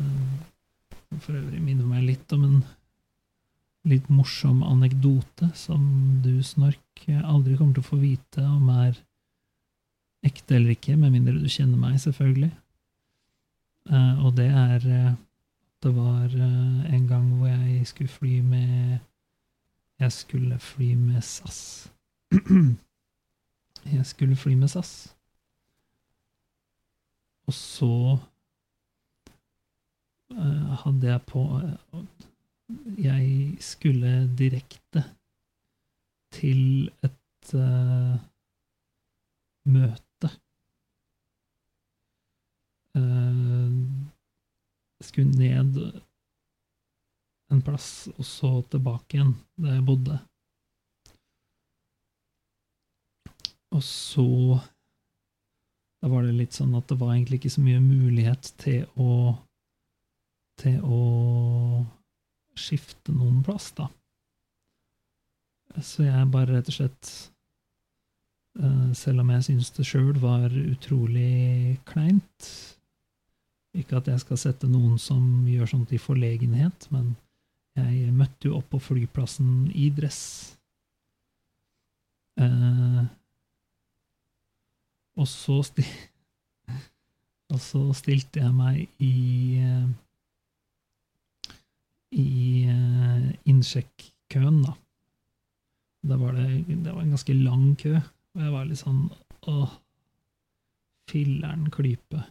Eh, 0.02 1.20
For 1.22 1.38
øvrig 1.38 1.62
minner 1.62 1.86
meg 1.86 2.08
litt 2.08 2.34
om 2.34 2.46
en 2.48 2.64
litt 3.86 4.08
morsom 4.10 4.64
anekdote 4.66 5.52
som 5.54 5.84
du, 6.24 6.42
Snork, 6.42 7.04
aldri 7.06 7.58
kommer 7.60 7.76
til 7.76 7.84
å 7.84 7.90
få 7.92 8.00
vite 8.02 8.42
om 8.48 8.70
er 8.74 8.98
ekte 10.26 10.56
eller 10.56 10.74
ikke, 10.74 10.96
med 10.98 11.12
mindre 11.12 11.36
du 11.36 11.50
kjenner 11.52 11.78
meg, 11.78 12.00
selvfølgelig. 12.02 12.50
Eh, 13.92 14.26
og 14.26 14.34
det 14.40 14.50
er 14.50 14.90
eh, 14.90 15.14
Det 15.84 15.92
var 15.92 16.32
en 16.32 17.08
gang 17.10 17.26
hvor 17.36 17.50
jeg 17.50 17.86
skulle 17.86 18.08
fly 18.10 18.38
med 18.40 19.02
Jeg 20.04 20.12
skulle 20.12 20.60
fly 20.60 20.94
med 20.94 21.22
SAS. 21.22 21.92
jeg 23.96 24.06
skulle 24.06 24.36
fly 24.36 24.54
med 24.54 24.68
SAS. 24.68 25.16
Og 27.48 27.54
så 27.54 28.18
eh, 30.36 30.74
hadde 30.84 31.08
jeg 31.08 31.22
på 31.32 31.44
eh, 31.60 32.04
Jeg 33.06 33.56
skulle 33.64 34.12
direkte 34.38 35.04
til 36.36 36.92
et 37.04 37.54
uh, 37.54 38.20
møte. 39.66 40.30
Uh, 42.98 43.72
skulle 45.02 45.32
ned 45.38 46.02
en 47.54 47.64
plass, 47.66 48.10
og 48.18 48.28
så 48.28 48.52
tilbake 48.74 49.18
igjen, 49.18 49.34
der 49.62 49.78
jeg 49.78 49.88
bodde. 49.88 50.20
Og 53.74 53.84
så 53.84 54.28
Da 56.04 56.10
var 56.12 56.26
det 56.28 56.34
litt 56.36 56.52
sånn 56.52 56.74
at 56.76 56.90
det 56.92 56.98
var 57.00 57.14
egentlig 57.14 57.38
ikke 57.40 57.54
så 57.54 57.62
mye 57.64 57.80
mulighet 57.80 58.50
til 58.60 58.84
å 59.00 59.38
til 60.60 60.82
å 60.86 61.04
skifte 62.60 63.14
noen 63.16 63.42
plass, 63.46 63.72
da. 63.78 63.88
Så 65.82 66.06
jeg 66.06 66.30
bare 66.30 66.60
rett 66.60 66.68
og 66.70 66.76
slett 66.76 67.10
eh, 68.62 68.92
Selv 68.94 69.24
om 69.24 69.32
jeg 69.34 69.46
syns 69.48 69.72
det 69.74 69.88
sjøl 69.90 70.20
var 70.22 70.54
utrolig 70.54 71.80
kleint 71.90 72.50
Ikke 73.74 73.98
at 73.98 74.12
jeg 74.12 74.22
skal 74.22 74.38
sette 74.38 74.70
noen 74.70 75.00
som 75.02 75.48
gjør 75.50 75.72
sånt 75.72 75.96
i 75.96 76.02
forlegenhet, 76.02 76.86
men 76.94 77.16
jeg 77.80 78.14
møtte 78.14 78.50
jo 78.50 78.60
opp 78.60 78.70
på 78.74 78.82
flyplassen 78.82 79.72
i 79.74 79.90
dress. 79.96 80.22
Eh, 82.42 83.04
og 85.18 85.30
så 85.30 85.60
sti 85.68 85.86
Og 87.54 87.60
så 87.62 87.82
stilte 87.94 88.42
jeg 88.42 88.54
meg 88.58 89.04
i 89.04 89.60
eh, 89.62 89.92
i 92.14 92.66
eh, 92.70 93.28
innsjekkøen, 93.50 94.62
da. 94.66 94.74
Da 96.04 96.18
var 96.20 96.36
det, 96.38 96.64
det 96.68 96.92
var 96.92 97.02
en 97.02 97.14
ganske 97.14 97.36
lang 97.38 97.74
kø, 97.80 97.96
og 98.36 98.42
jeg 98.44 98.54
var 98.54 98.68
litt 98.70 98.82
sånn 98.82 99.06
åh, 99.50 99.78
filler'n 101.10 101.70
klype. 101.74 102.26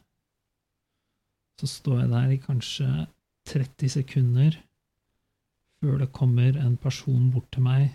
Så 1.60 1.70
står 1.70 2.02
jeg 2.02 2.12
der 2.12 2.34
i 2.34 2.42
kanskje 2.42 2.90
30 3.50 3.94
sekunder 3.96 4.58
før 5.82 5.98
det 5.98 6.12
kommer 6.14 6.54
en 6.62 6.76
person 6.78 7.32
bort 7.34 7.50
til 7.54 7.66
meg 7.66 7.90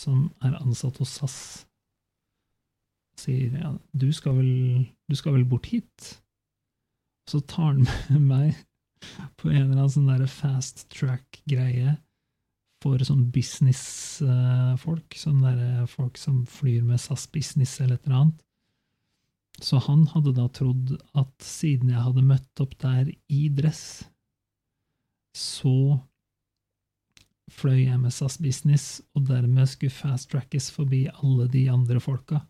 som 0.00 0.30
er 0.42 0.56
ansatt 0.62 0.98
hos 1.02 1.12
SAS. 1.20 1.38
Sier 3.20 3.52
ja, 3.60 3.74
du 3.92 4.08
skal 4.16 4.38
vel, 4.40 4.86
du 5.10 5.16
skal 5.18 5.36
vel 5.36 5.44
bort 5.48 5.68
hit? 5.70 6.14
Så 7.28 7.42
tar 7.46 7.74
han 7.74 7.84
med 8.08 8.22
meg 8.30 8.62
på 9.38 9.50
en 9.50 9.66
eller 9.66 9.82
annen 9.82 9.92
sånn 9.92 10.08
der 10.08 10.24
fast 10.30 10.86
track-greie 10.94 11.98
for 12.82 13.02
sånn 13.06 13.28
business-folk. 13.34 15.18
Sånn 15.18 15.42
der 15.44 15.84
folk 15.90 16.18
som 16.18 16.42
flyr 16.50 16.82
med 16.86 17.02
SAS 17.02 17.28
Business 17.30 17.76
eller 17.80 18.00
et 18.00 18.08
eller 18.08 18.24
annet. 18.24 18.40
Så 19.62 19.78
han 19.84 20.06
hadde 20.10 20.32
da 20.34 20.48
trodd 20.50 20.96
at 21.18 21.34
siden 21.44 21.92
jeg 21.92 22.02
hadde 22.02 22.24
møtt 22.26 22.62
opp 22.64 22.72
der 22.82 23.12
i 23.30 23.42
dress, 23.52 24.02
så 25.36 26.00
fløy 27.52 27.84
jeg 27.84 27.98
med 28.00 28.14
SAS 28.14 28.38
Business, 28.42 29.02
og 29.16 29.28
dermed 29.28 29.68
skulle 29.70 29.94
fast-trackes 29.94 30.70
forbi 30.74 31.04
alle 31.12 31.48
de 31.52 31.66
andre 31.72 32.00
folka. 32.00 32.42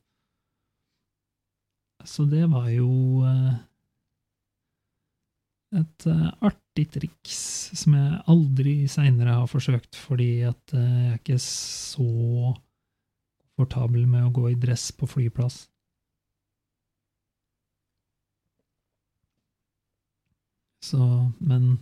Så 2.05 2.27
det 2.27 2.47
var 2.51 2.69
jo 2.73 3.23
eh, 3.27 3.53
et 5.79 6.07
eh, 6.11 6.29
artig 6.45 6.89
triks 6.97 7.43
som 7.79 7.95
jeg 7.97 8.23
aldri 8.33 8.75
seinere 8.91 9.39
har 9.39 9.51
forsøkt, 9.51 9.97
fordi 9.99 10.33
at 10.49 10.75
eh, 10.75 10.89
jeg 10.89 11.13
er 11.13 11.21
ikke 11.21 11.39
så 11.45 12.09
komfortabel 13.53 14.09
med 14.09 14.27
å 14.27 14.35
gå 14.35 14.51
i 14.51 14.59
dress 14.59 14.91
på 14.97 15.07
flyplass. 15.07 15.67
Så, 20.83 20.99
men 21.39 21.77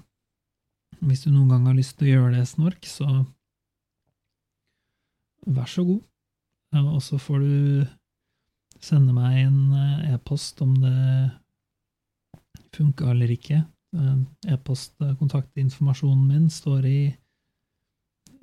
hvis 1.07 1.25
du 1.25 1.31
noen 1.33 1.49
gang 1.53 1.67
har 1.69 1.77
lyst 1.77 1.97
til 1.99 2.11
å 2.11 2.15
gjøre 2.15 2.35
det, 2.37 2.47
Snork, 2.49 2.87
så 2.89 3.07
vær 5.47 5.69
så 5.71 5.85
god. 5.89 6.03
Og 6.81 7.01
så 7.03 7.19
får 7.19 7.43
du 7.43 7.87
sende 8.81 9.13
meg 9.13 9.43
en 9.45 9.73
eh, 9.77 10.15
e-post 10.15 10.61
om 10.65 10.75
det 10.81 11.31
funka 12.77 13.11
eller 13.13 13.33
ikke. 13.35 13.63
Eh, 13.97 14.19
E-postkontaktinformasjonen 14.55 16.27
min 16.29 16.49
står 16.53 16.87
i, 16.89 17.01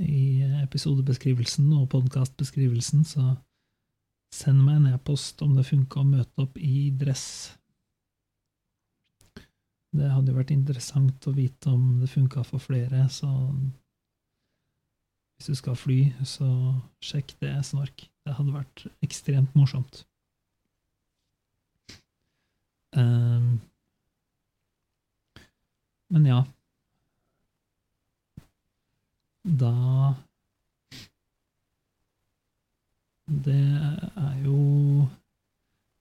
i 0.03 0.25
episodebeskrivelsen 0.63 1.71
og 1.79 1.87
podkastbeskrivelsen, 1.93 3.05
så 3.07 3.35
send 4.35 4.61
meg 4.61 4.81
en 4.81 4.91
e-post 4.93 5.41
om 5.45 5.55
det 5.57 5.65
funka 5.69 6.01
å 6.01 6.09
møte 6.09 6.43
opp 6.43 6.59
i 6.59 6.89
dress. 6.91 7.56
Det 9.97 10.09
hadde 10.11 10.29
jo 10.29 10.37
vært 10.37 10.53
interessant 10.53 11.25
å 11.25 11.33
vite 11.33 11.71
om 11.73 11.97
det 12.01 12.09
funka 12.11 12.43
for 12.45 12.61
flere, 12.61 13.07
så 13.09 13.29
hvis 15.37 15.49
du 15.49 15.57
skal 15.57 15.77
fly, 15.77 15.97
så 16.25 16.49
sjekk 17.03 17.33
det, 17.41 17.53
Snork. 17.65 18.05
Det 18.25 18.35
hadde 18.37 18.53
vært 18.53 18.85
ekstremt 19.05 19.53
morsomt. 19.57 20.03
Um, 22.97 23.59
men 26.09 26.25
ja 26.25 26.37
Da 29.43 30.15
Det 33.27 33.53
er 33.53 34.37
jo 34.45 35.07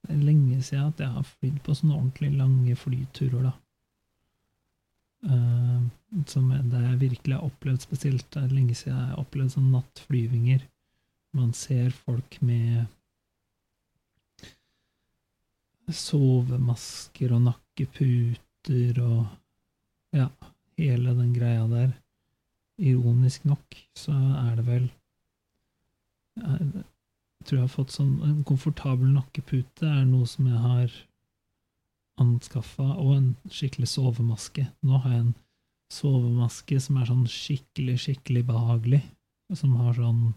lenge 0.07 0.63
siden 0.63 0.87
at 0.87 1.01
jeg 1.03 1.11
har 1.11 1.27
flydd 1.27 1.59
på 1.67 1.75
sånne 1.75 1.97
ordentlig 1.99 2.31
lange 2.39 2.77
flyturer, 2.79 3.49
da. 3.51 3.53
Eh, 5.25 5.81
som 6.27 6.49
det 6.51 6.83
jeg 6.83 7.01
virkelig 7.01 7.37
har 7.37 7.47
opplevd 7.47 7.85
spesielt. 7.85 8.27
Det 8.33 8.43
er 8.43 8.55
lenge 8.55 8.75
siden 8.75 8.97
jeg 8.97 9.13
har 9.13 9.23
opplevd 9.23 9.55
sånn 9.57 9.73
nattflyvinger. 9.75 10.67
Man 11.37 11.53
ser 11.57 11.91
folk 11.93 12.39
med 12.41 12.87
sovemasker 15.93 17.35
og 17.37 17.45
nakkeputer 17.47 19.01
og 19.05 20.17
ja, 20.17 20.31
hele 20.81 21.15
den 21.19 21.33
greia 21.37 21.67
der. 21.71 21.93
Ironisk 22.77 23.47
nok 23.49 23.79
så 23.97 24.13
er 24.13 24.57
det 24.59 24.67
vel 24.67 24.89
Jeg 26.37 27.47
tror 27.49 27.57
jeg 27.57 27.63
har 27.63 27.73
fått 27.73 27.95
sånn 27.95 28.11
En 28.27 28.43
komfortabel 28.45 29.15
nakkepute 29.15 29.89
er 29.89 30.03
noe 30.05 30.29
som 30.29 30.51
jeg 30.51 30.61
har 30.61 30.99
anskaffa, 32.21 32.87
og 32.97 33.13
en 33.17 33.29
skikkelig 33.53 33.89
sovemaske. 33.93 34.67
Nå 34.87 35.01
har 35.03 35.13
jeg 35.13 35.25
en 35.27 35.35
sovemaske 35.93 36.79
som 36.83 36.99
er 37.01 37.11
sånn 37.11 37.27
skikkelig, 37.31 37.99
skikkelig 38.07 38.47
behagelig. 38.49 39.03
som 39.55 39.77
har 39.79 39.95
sånn 39.95 40.35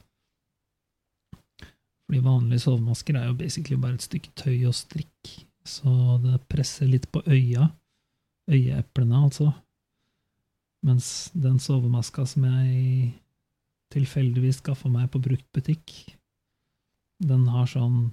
Fordi 2.06 2.20
vanlige 2.26 2.62
sovemasker 2.62 3.16
er 3.18 3.26
jo 3.28 3.38
basically 3.38 3.78
bare 3.78 3.94
et 3.98 4.06
stykke 4.06 4.32
tøy 4.34 4.66
og 4.66 4.74
strikk, 4.74 5.46
så 5.66 6.18
det 6.24 6.40
presser 6.50 6.88
litt 6.90 7.06
på 7.12 7.22
øya. 7.26 7.70
Øyeeplene, 8.50 9.16
altså. 9.16 9.52
Mens 10.86 11.30
den 11.34 11.60
sovemaska 11.60 12.26
som 12.26 12.46
jeg 12.46 13.14
tilfeldigvis 13.94 14.58
skaffa 14.64 14.90
meg 14.90 15.12
på 15.12 15.22
bruktbutikk, 15.22 15.94
den 17.22 17.46
har 17.52 17.70
sånn 17.70 18.12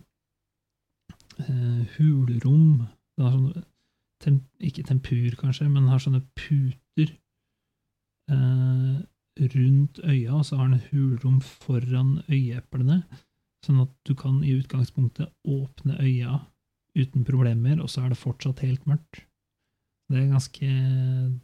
eh, 1.40 1.82
hulrom 1.96 2.86
Den 3.16 3.26
har 3.26 3.36
sånne 3.36 3.64
tem, 4.22 4.40
Ikke 4.60 4.84
tempur, 4.86 5.36
kanskje, 5.40 5.68
men 5.68 5.84
den 5.84 5.92
har 5.92 6.02
sånne 6.02 6.22
puter 6.38 7.12
eh, 8.32 8.98
rundt 9.56 10.00
øya, 10.04 10.34
og 10.38 10.44
så 10.48 10.58
har 10.60 10.72
den 10.72 10.84
hulrom 10.90 11.40
foran 11.44 12.18
øyeeplene, 12.32 13.02
sånn 13.64 13.82
at 13.84 13.92
du 14.08 14.14
kan 14.18 14.42
i 14.44 14.54
utgangspunktet 14.56 15.32
åpne 15.44 15.98
øya 16.00 16.40
uten 16.96 17.26
problemer, 17.28 17.80
og 17.82 17.90
så 17.92 18.04
er 18.04 18.12
det 18.12 18.20
fortsatt 18.20 18.62
helt 18.64 18.86
mørkt. 18.88 19.26
Det 20.08 20.22
er 20.22 20.30
ganske, 20.30 20.68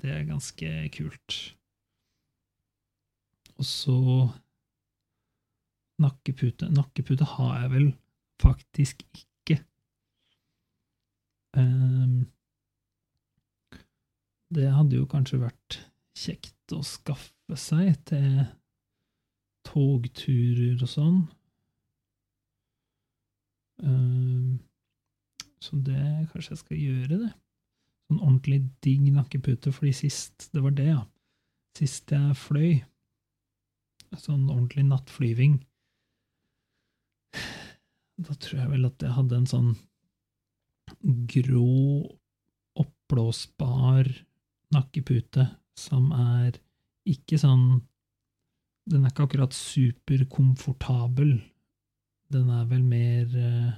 det 0.01 0.15
er 0.15 0.29
ganske 0.29 0.71
kult. 0.95 1.37
Og 3.59 3.67
så 3.67 3.99
nakkepute. 6.03 6.71
Nakkepute 6.73 7.27
har 7.37 7.61
jeg 7.61 7.73
vel 7.75 7.91
faktisk 8.43 9.03
ikke. 9.03 9.27
Um, 11.57 12.27
det 14.53 14.69
hadde 14.73 14.99
jo 14.99 15.09
kanskje 15.09 15.41
vært 15.43 15.79
kjekt 16.17 16.75
å 16.77 16.83
skaffe 16.85 17.57
seg 17.61 17.97
til 18.09 18.43
togturer 19.69 20.81
og 20.83 20.91
sånn. 20.91 21.23
Um, 23.83 24.61
så 25.62 25.79
det 25.87 26.29
kanskje 26.33 26.55
jeg 26.55 26.62
skal 26.62 26.81
gjøre, 26.81 27.19
det. 27.25 27.33
Sånn 28.09 28.21
ordentlig 28.21 28.61
digg 28.85 29.09
nakkepute, 29.15 29.73
fordi 29.73 29.93
sist 29.97 30.49
Det 30.53 30.62
var 30.62 30.75
det, 30.77 30.88
ja. 30.91 31.03
Sist 31.79 32.12
jeg 32.12 32.37
fløy, 32.37 32.83
sånn 34.21 34.51
ordentlig 34.51 34.85
nattflyving, 34.91 35.55
da 38.27 38.37
tror 38.37 38.59
jeg 38.61 38.73
vel 38.75 38.91
at 38.91 39.07
jeg 39.07 39.17
hadde 39.17 39.38
en 39.41 39.49
sånn 39.49 39.71
grå, 41.01 42.11
oppblåsbar 42.79 44.11
nakkepute 44.73 45.47
som 45.79 46.13
er 46.17 46.59
ikke 47.09 47.39
sånn 47.41 47.83
Den 48.83 49.05
er 49.05 49.13
ikke 49.13 49.29
akkurat 49.29 49.55
superkomfortabel. 49.55 51.37
Den 52.35 52.49
er 52.51 52.65
vel 52.67 52.83
mer 52.83 53.37
eh, 53.39 53.77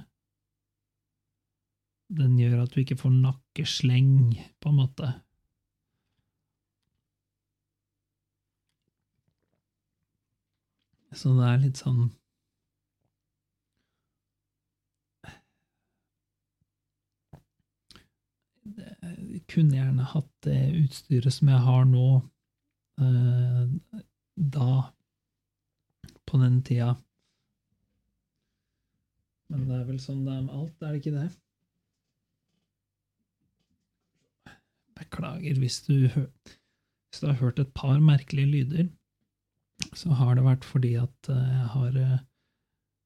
Den 2.09 2.39
gjør 2.39 2.63
at 2.63 2.73
du 2.73 2.79
ikke 2.81 2.97
får 2.97 3.13
nakkesleng, 3.13 4.33
på 4.61 4.71
en 4.71 4.79
måte. 4.79 5.11
Så 11.15 11.35
det 11.37 11.47
er 11.47 11.61
litt 11.63 11.79
sånn 11.79 12.09
kunne 19.51 19.77
gjerne 19.77 20.05
hatt 20.09 20.31
det 20.45 20.59
utstyret 20.81 21.33
som 21.33 21.49
jeg 21.51 21.61
har 21.67 21.85
nå, 21.89 22.09
eh, 23.01 23.63
da, 24.35 24.69
på 26.25 26.41
den 26.41 26.59
tida. 26.65 26.95
Men 29.53 29.67
det 29.69 29.79
er 29.79 29.87
vel 29.87 30.01
sånn 30.01 30.25
det 30.25 30.33
er 30.33 30.45
med 30.47 30.55
alt, 30.57 30.81
er 30.81 30.93
det 30.93 31.01
ikke 31.03 31.17
det? 31.19 31.29
Beklager 34.95 35.59
hvis 35.61 35.81
du, 35.85 35.95
hvis 36.09 37.21
du 37.21 37.27
har 37.29 37.41
hørt 37.43 37.61
et 37.61 37.73
par 37.77 37.99
merkelige 38.01 38.51
lyder, 38.51 38.89
så 39.93 40.15
har 40.17 40.35
det 40.37 40.45
vært 40.45 40.65
fordi 40.65 40.95
at 40.99 41.31
eh, 41.31 41.49
jeg 41.59 41.71
har 41.75 41.97
eh, 42.01 42.19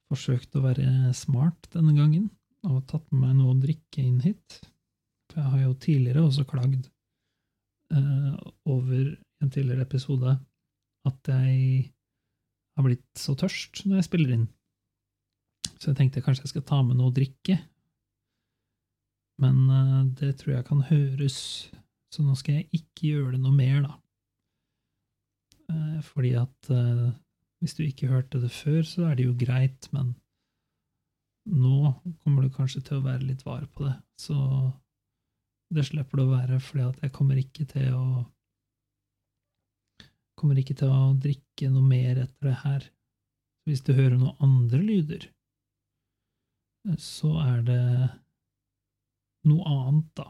forsøkt 0.09 0.55
å 0.55 0.65
være 0.65 1.13
smart 1.17 1.69
denne 1.73 1.95
gangen 1.97 2.29
og 2.67 2.83
tatt 2.89 3.05
med 3.11 3.21
meg 3.23 3.37
noe 3.39 3.53
å 3.53 3.61
drikke 3.61 4.03
inn 4.03 4.19
hit. 4.23 4.59
Jeg 5.35 5.45
har 5.45 5.61
jo 5.61 5.73
tidligere 5.77 6.25
også 6.25 6.45
klagd 6.49 6.89
eh, 7.93 8.35
over 8.65 9.15
en 9.43 9.51
tidligere 9.53 9.85
episode 9.85 10.35
at 11.07 11.31
jeg 11.31 11.91
har 12.75 12.85
blitt 12.85 13.19
så 13.19 13.35
tørst 13.39 13.83
når 13.85 13.99
jeg 13.99 14.07
spiller 14.07 14.35
inn. 14.35 14.47
Så 15.79 15.91
jeg 15.91 15.99
tenkte 15.99 16.23
kanskje 16.23 16.47
jeg 16.47 16.53
skal 16.55 16.67
ta 16.67 16.81
med 16.83 16.99
noe 16.99 17.11
å 17.11 17.15
drikke. 17.15 17.59
Men 19.39 19.63
eh, 19.71 20.03
det 20.19 20.35
tror 20.39 20.57
jeg 20.57 20.67
kan 20.67 20.83
høres, 20.89 21.39
så 22.13 22.25
nå 22.25 22.35
skal 22.39 22.59
jeg 22.59 22.81
ikke 22.81 23.13
gjøre 23.13 23.35
det 23.37 23.43
noe 23.45 23.55
mer, 23.55 23.83
da. 23.85 23.95
Eh, 25.71 25.99
fordi 26.03 26.33
at 26.39 26.71
eh, 26.73 27.05
hvis 27.63 27.77
du 27.77 27.85
ikke 27.85 28.11
hørte 28.11 28.41
det 28.43 28.51
før, 28.55 28.81
så 28.87 29.07
er 29.09 29.19
det 29.19 29.29
jo 29.29 29.37
greit, 29.39 29.87
men 29.95 30.13
nå 31.49 31.93
kommer 32.23 32.45
du 32.45 32.53
kanskje 32.53 32.83
til 32.85 32.99
å 32.99 33.05
være 33.07 33.25
litt 33.25 33.45
var 33.47 33.65
på 33.73 33.87
det. 33.87 33.95
Så 34.19 34.35
det 35.69 35.85
slipper 35.85 36.19
det 36.19 36.25
å 36.25 36.33
være, 36.33 36.59
fordi 36.63 36.85
at 36.87 37.01
jeg 37.03 37.13
kommer 37.15 37.39
ikke 37.39 37.67
til 37.69 37.95
å 37.95 38.05
Kommer 40.39 40.55
ikke 40.55 40.71
til 40.79 40.87
å 40.87 41.17
drikke 41.19 41.67
noe 41.67 41.83
mer 41.83 42.21
etter 42.21 42.47
det 42.47 42.53
her. 42.61 42.83
Hvis 43.67 43.81
du 43.83 43.89
hører 43.91 44.15
noen 44.15 44.37
andre 44.39 44.77
lyder, 44.79 45.25
så 46.95 47.33
er 47.43 47.65
det 47.67 47.81
noe 49.51 49.65
annet, 49.67 50.07
da. 50.15 50.29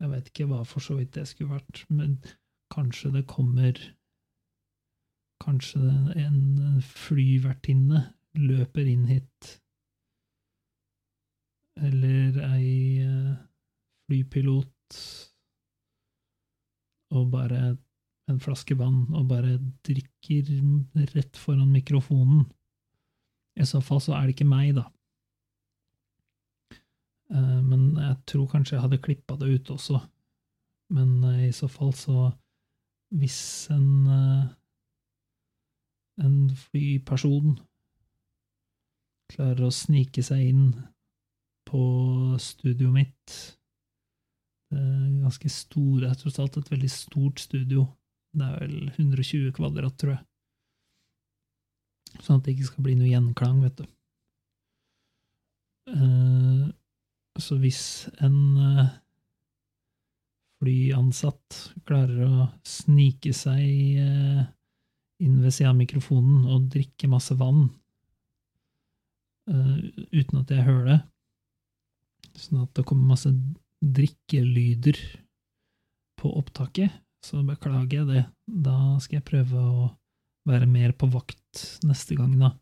Jeg 0.00 0.12
vet 0.14 0.30
ikke 0.32 0.48
hva 0.54 0.62
for 0.64 0.80
så 0.80 0.96
vidt 0.96 1.12
det 1.18 1.26
skulle 1.28 1.58
vært, 1.58 1.84
men 1.92 2.16
kanskje 2.72 3.12
det 3.18 3.26
kommer 3.28 3.76
Kanskje 5.42 5.80
en 6.22 6.82
flyvertinne 6.86 8.04
løper 8.38 8.86
inn 8.86 9.08
hit, 9.08 9.48
eller 11.82 12.36
ei 12.46 12.68
flypilot 14.12 15.00
og 17.12 17.28
bare 17.32 17.76
en 18.30 18.40
flaske 18.40 18.76
vann 18.78 19.08
og 19.16 19.28
bare 19.32 19.58
drikker 19.84 20.52
rett 21.16 21.36
foran 21.36 21.72
mikrofonen. 21.72 22.46
I 23.58 23.66
så 23.68 23.82
fall 23.84 24.00
så 24.00 24.14
er 24.16 24.28
det 24.28 24.36
ikke 24.36 24.48
meg, 24.48 24.76
da. 24.78 24.86
Eh, 27.32 27.60
men 27.66 27.98
jeg 28.00 28.16
tror 28.30 28.48
kanskje 28.52 28.78
jeg 28.78 28.84
hadde 28.86 29.02
klippa 29.04 29.36
det 29.40 29.50
ut 29.52 29.74
også. 29.74 30.00
Men 30.94 31.18
eh, 31.32 31.48
i 31.50 31.52
så 31.56 31.68
fall 31.68 31.92
så 31.96 32.30
Hvis 33.12 33.68
en 33.68 34.06
eh, 34.08 34.44
en 36.20 36.52
flyperson 36.56 37.56
klarer 39.32 39.64
å 39.68 39.72
snike 39.72 40.24
seg 40.24 40.44
inn 40.50 40.66
på 41.68 41.82
studioet 42.42 42.96
mitt 42.96 43.36
ganske 44.72 45.50
stor, 45.52 46.00
det 46.00 46.10
er 46.10 46.18
tross 46.20 46.38
alt 46.42 46.56
et 46.60 46.70
veldig 46.72 46.90
stort 46.90 47.42
studio. 47.42 47.86
Det 48.32 48.46
er 48.46 48.60
vel 48.62 48.76
120 48.96 49.52
kvadrat, 49.56 49.96
tror 50.00 50.16
jeg. 50.16 50.22
Sånn 52.20 52.38
at 52.38 52.46
det 52.46 52.54
ikke 52.56 52.70
skal 52.70 52.86
bli 52.86 52.96
noe 52.98 53.10
gjenklang, 53.10 53.60
vet 53.64 53.80
du. 53.80 53.86
Eh, 55.90 56.66
så 57.40 57.56
hvis 57.58 57.82
en 58.22 58.38
eh, 58.60 58.90
flyansatt 60.62 61.58
klarer 61.88 62.26
å 62.28 62.48
snike 62.68 63.32
seg 63.34 63.62
eh, 64.02 64.42
inn 65.22 65.40
ved 65.42 65.54
siden 65.54 65.72
av 65.72 65.80
mikrofonen 65.80 66.46
og 66.50 66.68
drikke 66.72 67.10
masse 67.10 67.36
vann 67.38 67.70
uten 69.42 70.38
at 70.38 70.52
jeg 70.54 70.62
hører 70.62 70.84
det, 70.86 70.96
sånn 72.38 72.60
at 72.62 72.70
det 72.78 72.84
kommer 72.86 73.10
masse 73.10 73.32
drikkelyder 73.82 74.98
på 76.20 76.30
opptaket, 76.38 76.94
så 77.26 77.42
beklager 77.46 78.02
jeg 78.02 78.08
det. 78.10 78.24
Da 78.46 78.98
skal 79.02 79.18
jeg 79.18 79.28
prøve 79.28 79.58
å 79.58 79.88
være 80.48 80.68
mer 80.70 80.94
på 80.98 81.08
vakt 81.10 81.62
neste 81.86 82.16
gang, 82.18 82.34
da. 82.40 82.52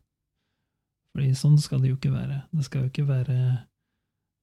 Fordi 1.11 1.33
sånn 1.37 1.57
skal 1.61 1.81
det 1.83 1.91
jo 1.91 1.99
ikke 1.99 2.13
være. 2.13 2.43
Det 2.53 2.65
skal 2.65 2.85
jo 2.85 2.91
ikke 2.91 3.07
være 3.09 3.37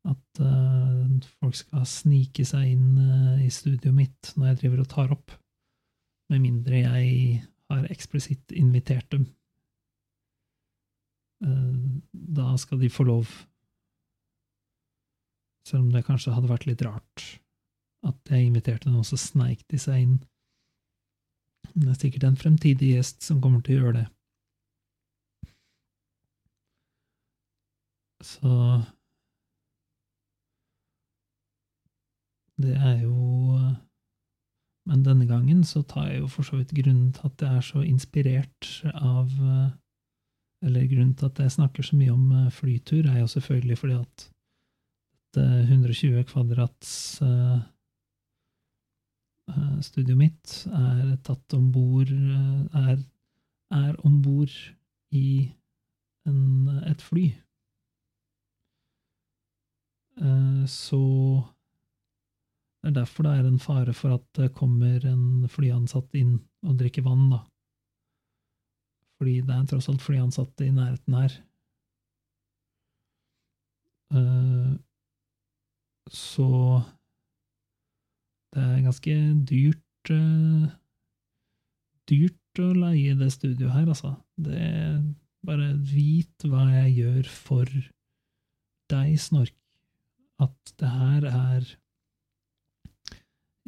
at 0.08 0.40
uh, 0.40 1.28
folk 1.40 1.56
skal 1.58 1.84
snike 1.88 2.44
seg 2.46 2.72
inn 2.74 2.98
uh, 3.00 3.40
i 3.42 3.50
studioet 3.52 3.96
mitt 3.96 4.32
når 4.36 4.52
jeg 4.52 4.60
driver 4.62 4.82
og 4.84 4.90
tar 4.92 5.14
opp, 5.14 5.34
med 6.32 6.44
mindre 6.44 6.82
jeg 6.84 7.40
har 7.72 7.88
eksplisitt 7.92 8.54
invitert 8.56 9.08
dem. 9.12 9.26
Uh, 11.44 11.98
da 12.12 12.54
skal 12.60 12.80
de 12.82 12.90
få 12.92 13.06
lov 13.08 13.32
selv 15.68 15.84
om 15.84 15.92
det 15.92 16.06
kanskje 16.06 16.32
hadde 16.34 16.50
vært 16.50 16.66
litt 16.68 16.82
rart 16.86 17.26
at 18.06 18.30
jeg 18.30 18.46
inviterte 18.46 18.90
noen, 18.90 19.06
så 19.06 19.18
sneik 19.18 19.64
de 19.70 19.80
seg 19.80 20.04
inn 20.04 20.18
Men 21.74 21.88
Det 21.88 21.90
er 21.90 21.98
sikkert 22.02 22.28
en 22.28 22.38
fremtidig 22.38 22.92
gjest 22.94 23.26
som 23.26 23.40
kommer 23.42 23.60
til 23.62 23.74
å 23.74 23.80
gjøre 23.80 23.96
det. 23.98 24.06
Så 28.24 28.54
Det 32.58 32.74
er 32.74 33.02
jo 33.02 33.58
Men 34.88 35.04
denne 35.04 35.26
gangen 35.28 35.62
så 35.68 35.82
tar 35.82 36.08
jeg 36.08 36.22
jo 36.22 36.30
for 36.32 36.46
så 36.46 36.56
vidt 36.58 36.72
grunnen 36.74 37.12
til 37.12 37.28
at 37.28 37.44
jeg 37.44 37.60
er 37.60 37.66
så 37.66 37.84
inspirert 37.84 38.70
av 38.94 39.28
Eller 40.64 40.88
grunnen 40.90 41.14
til 41.14 41.28
at 41.28 41.38
jeg 41.38 41.54
snakker 41.54 41.86
så 41.86 41.94
mye 41.94 42.10
om 42.10 42.32
eh, 42.34 42.50
flytur, 42.50 43.06
er 43.06 43.20
jo 43.20 43.28
selvfølgelig 43.30 43.76
fordi 43.78 43.94
at 43.94 44.24
120 45.36 46.24
kvadrats 46.30 47.20
uh, 47.22 47.60
studioet 49.84 50.18
mitt 50.18 50.54
er 50.72 51.16
tatt 51.24 51.54
om 51.56 51.68
bord 51.72 52.10
Er, 52.10 52.98
er 53.74 53.94
om 54.06 54.22
bord 54.24 54.54
i 55.14 55.50
en, 56.28 56.68
et 56.88 57.02
fly. 57.04 57.28
Uh, 60.18 60.64
så 60.68 61.00
det 62.82 62.90
er 62.90 62.96
derfor 63.00 63.26
det 63.26 63.34
er 63.36 63.46
en 63.48 63.62
fare 63.62 63.94
for 63.96 64.14
at 64.18 64.26
det 64.38 64.54
kommer 64.56 65.04
en 65.06 65.48
flyansatt 65.50 66.14
inn 66.18 66.38
og 66.66 66.78
drikker 66.78 67.04
vann, 67.06 67.28
da. 67.32 67.42
Fordi 69.18 69.40
det 69.42 69.54
er 69.54 69.64
tross 69.66 69.88
alt 69.90 70.04
flyansatte 70.04 70.66
i 70.68 70.74
nærheten 70.74 71.16
her. 71.18 71.34
Uh, 74.14 74.76
så 76.14 76.48
det 78.54 78.64
er 78.64 78.84
ganske 78.86 79.16
dyrt 79.48 80.12
uh, 80.14 80.68
Dyrt 82.08 82.60
å 82.64 82.70
leie 82.72 83.12
det 83.18 83.28
studioet 83.34 83.74
her, 83.74 83.88
altså. 83.92 84.14
Det 84.40 84.68
Bare 85.46 85.68
vit 85.76 86.44
hva 86.48 86.64
jeg 86.72 86.94
gjør 86.96 87.28
for 87.30 87.68
deg, 88.90 89.12
Snork. 89.20 89.54
At 90.42 90.72
det 90.80 90.88
her 90.90 91.26
er 91.28 91.68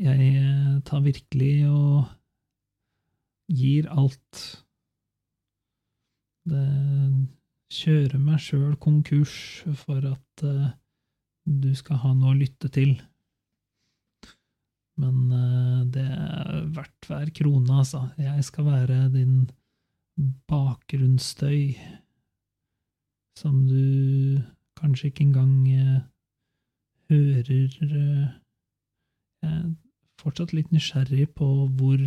jeg 0.01 0.29
eh, 0.41 0.77
tar 0.89 1.03
virkelig 1.05 1.55
og 1.69 2.09
gir 3.53 3.89
alt. 3.93 4.45
Det 6.49 6.69
kjører 7.77 8.23
meg 8.23 8.41
sjøl 8.41 8.79
konkurs 8.81 9.35
for 9.83 10.07
at 10.09 10.45
uh, 10.47 10.71
du 11.45 11.71
skal 11.75 12.01
ha 12.03 12.13
noe 12.15 12.35
å 12.35 12.39
lytte 12.39 12.71
til. 12.73 12.95
Men 15.01 15.33
uh, 15.33 15.87
det 15.89 16.05
er 16.05 16.69
verdt 16.77 17.09
hver 17.09 17.33
krone, 17.37 17.81
altså. 17.83 18.05
Jeg 18.21 18.45
skal 18.45 18.69
være 18.69 19.01
din 19.15 19.49
bakgrunnsstøy 20.51 21.75
som 23.41 23.63
du 23.65 24.41
kanskje 24.77 25.09
ikke 25.09 25.25
engang 25.29 25.55
uh, 25.69 26.01
hører 27.11 27.69
Jeg 27.81 28.37
er 29.43 29.71
fortsatt 30.21 30.53
litt 30.53 30.73
nysgjerrig 30.75 31.31
på 31.35 31.47
hvor 31.79 32.03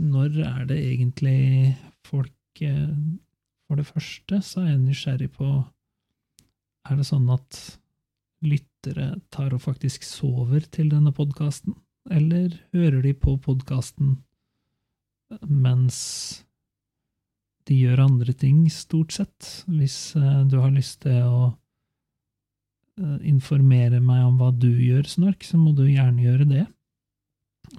Når 0.00 0.38
er 0.46 0.64
det 0.70 0.78
egentlig 0.78 1.76
folk 2.06 2.62
eh, 2.62 2.94
For 3.66 3.78
det 3.78 3.86
første 3.86 4.40
så 4.46 4.64
er 4.64 4.72
jeg 4.72 4.82
nysgjerrig 4.86 5.30
på 5.36 5.50
Er 6.88 6.98
det 6.98 7.06
sånn 7.08 7.28
at 7.32 7.58
lyttere 8.44 9.14
tar 9.34 9.52
og 9.52 9.62
faktisk 9.66 10.06
sover 10.06 10.64
til 10.72 10.88
denne 10.92 11.12
podkasten, 11.12 11.76
eller 12.10 12.54
hører 12.72 13.02
de 13.04 13.12
på 13.12 13.36
podkasten 13.44 14.16
mens 15.46 15.98
de 17.68 17.76
gjør 17.84 18.06
andre 18.06 18.32
ting, 18.34 18.64
stort 18.72 19.12
sett? 19.14 19.50
Hvis 19.68 20.16
eh, 20.18 20.44
du 20.48 20.56
har 20.62 20.72
lyst 20.74 21.02
til 21.04 21.20
å 21.28 21.50
Eh, 23.00 23.20
informere 23.30 24.00
meg 24.02 24.26
om 24.26 24.36
hva 24.40 24.50
du 24.52 24.68
gjør, 24.68 25.06
Snork, 25.08 25.44
så 25.46 25.58
må 25.60 25.72
du 25.76 25.86
gjerne 25.88 26.24
gjøre 26.24 26.46
det. 26.50 26.64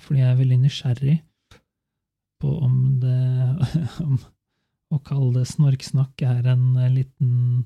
Fordi 0.02 0.22
jeg 0.22 0.30
er 0.32 0.40
veldig 0.40 0.60
nysgjerrig 0.64 1.18
på 2.42 2.54
om 2.66 2.78
det 3.02 3.18
om 4.06 4.22
Å 4.92 4.98
kalle 5.08 5.30
det 5.38 5.46
snorksnakk 5.48 6.20
er 6.28 6.48
en 6.52 6.64
eh, 6.76 6.90
liten 6.92 7.62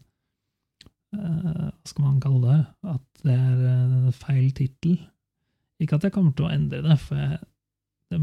Hva 1.15 1.71
skal 1.87 2.05
man 2.05 2.21
kalle 2.23 2.45
det? 2.45 2.61
At 2.95 3.25
det 3.25 3.35
er 3.35 3.65
uh, 3.65 4.13
feil 4.15 4.49
tittel. 4.57 4.97
Ikke 5.81 5.97
at 5.97 6.07
jeg 6.07 6.15
kommer 6.15 6.35
til 6.35 6.47
å 6.47 6.53
endre 6.53 6.81
det, 6.85 6.97
for 7.01 7.19
jeg 7.19 7.41
det 8.11 8.19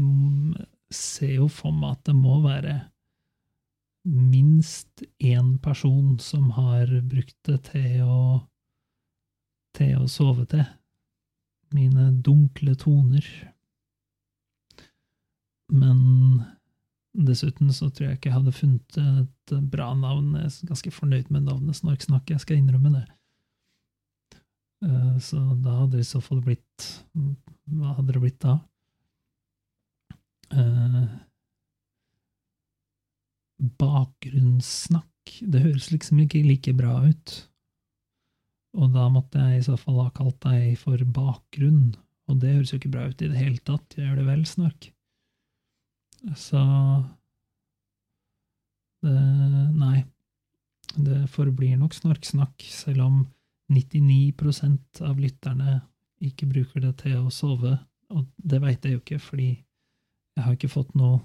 ser 0.93 1.35
jo 1.35 1.49
for 1.51 1.75
meg 1.75 1.97
at 1.97 2.07
det 2.07 2.15
må 2.15 2.39
være 2.43 2.75
minst 4.03 5.03
én 5.23 5.55
person 5.63 6.17
som 6.19 6.51
har 6.57 6.91
brukt 7.07 7.37
det 7.47 7.59
til 7.71 8.03
å 8.05 8.17
til 9.73 10.03
å 10.03 10.09
sove 10.11 10.45
til. 10.51 10.65
Mine 11.73 12.11
dunkle 12.21 12.75
toner. 12.77 13.25
Men 15.73 15.97
dessuten 17.13 17.69
så 17.73 17.89
tror 17.89 18.09
jeg 18.09 18.17
ikke 18.17 18.31
jeg 18.31 18.37
hadde 18.39 18.55
funnet 18.57 18.97
et 18.99 19.55
bra 19.71 19.91
navn. 19.97 20.33
Jeg 20.39 20.49
er 20.49 20.71
ganske 20.71 20.93
fornøyd 20.93 21.29
med 21.33 21.45
navnet 21.47 21.77
Snorksnakk, 21.77 22.31
jeg 22.33 22.41
skal 22.41 22.59
innrømme 22.59 22.93
det. 22.95 23.05
Eh, 24.83 25.17
så 25.23 25.41
da 25.63 25.77
hadde 25.83 25.97
det 25.97 26.03
i 26.03 26.09
så 26.09 26.19
fall 26.23 26.41
blitt 26.43 26.87
Hva 27.13 27.93
hadde 27.95 28.15
det 28.15 28.21
blitt 28.23 28.41
da? 28.43 28.57
Eh, 30.53 31.05
bakgrunnssnakk. 33.79 35.37
Det 35.39 35.63
høres 35.63 35.91
liksom 35.93 36.19
ikke 36.25 36.43
like 36.43 36.73
bra 36.75 36.97
ut. 37.05 37.35
Og 38.73 38.89
da 38.95 39.05
måtte 39.13 39.39
jeg 39.39 39.61
i 39.61 39.65
så 39.69 39.77
fall 39.79 40.01
ha 40.01 40.09
kalt 40.17 40.39
deg 40.43 40.73
for 40.81 40.99
bakgrunn, 41.15 41.93
og 42.27 42.41
det 42.41 42.55
høres 42.55 42.73
jo 42.73 42.79
ikke 42.81 42.91
bra 42.95 43.05
ut 43.05 43.21
i 43.21 43.29
det 43.29 43.37
hele 43.37 43.61
tatt, 43.61 43.95
gjør 43.99 44.17
det 44.19 44.25
vel, 44.27 44.43
Snork? 44.49 44.89
Så 46.35 46.59
det, 49.03 49.19
Nei. 49.75 50.03
Det 50.93 51.23
forblir 51.33 51.77
nok 51.79 51.95
snorksnakk, 51.97 52.61
selv 52.69 53.01
om 53.01 53.15
99% 53.73 55.01
av 55.01 55.17
lytterne 55.17 55.79
ikke 56.23 56.45
bruker 56.51 56.83
det 56.83 56.91
til 57.01 57.17
å 57.17 57.31
sove, 57.33 57.73
og 58.13 58.27
det 58.37 58.59
veit 58.61 58.85
jeg 58.85 58.93
jo 58.93 59.01
ikke, 59.01 59.19
fordi 59.23 59.47
jeg 59.53 60.43
har 60.45 60.57
ikke 60.57 60.71
fått 60.71 60.93
noe 60.99 61.21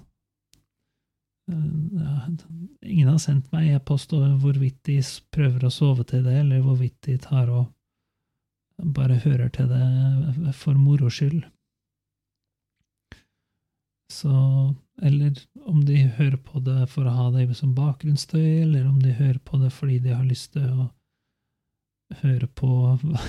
Ingen 1.49 3.07
har 3.09 3.17
sendt 3.17 3.47
meg 3.49 3.71
e-post 3.73 4.11
hvorvidt 4.13 4.83
de 4.85 4.99
prøver 5.33 5.63
å 5.65 5.71
sove 5.73 6.03
til 6.05 6.21
det, 6.21 6.35
eller 6.43 6.61
hvorvidt 6.61 6.99
de 7.07 7.15
tar 7.21 7.49
og 7.49 7.71
bare 8.77 9.17
hører 9.23 9.49
til 9.53 9.65
det 9.71 10.53
for 10.59 10.77
moro 10.77 11.09
skyld. 11.09 11.41
Så 14.09 14.31
Eller 15.01 15.37
om 15.65 15.85
de 15.85 15.95
hører 16.17 16.37
på 16.43 16.59
det 16.59 16.89
for 16.91 17.07
å 17.07 17.15
ha 17.15 17.27
det 17.31 17.45
som 17.55 17.75
bakgrunnsstøy, 17.75 18.63
eller 18.65 18.87
om 18.89 18.97
de 18.99 19.13
hører 19.15 19.39
på 19.39 19.59
det 19.61 19.69
fordi 19.71 19.99
de 20.03 20.11
har 20.11 20.25
lyst 20.27 20.53
til 20.57 20.65
å 20.67 20.87
høre 22.23 22.49
på 22.57 22.69
hva, 22.99 23.21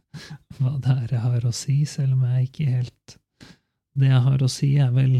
hva 0.58 0.74
det 0.84 0.96
er 0.98 1.14
jeg 1.14 1.22
har 1.24 1.46
å 1.48 1.54
si, 1.54 1.78
selv 1.88 2.18
om 2.18 2.26
jeg 2.28 2.50
ikke 2.50 2.66
helt 2.74 3.16
Det 3.94 4.10
jeg 4.10 4.20
har 4.26 4.42
å 4.42 4.50
si, 4.50 4.74
er 4.82 4.90
vel 4.92 5.16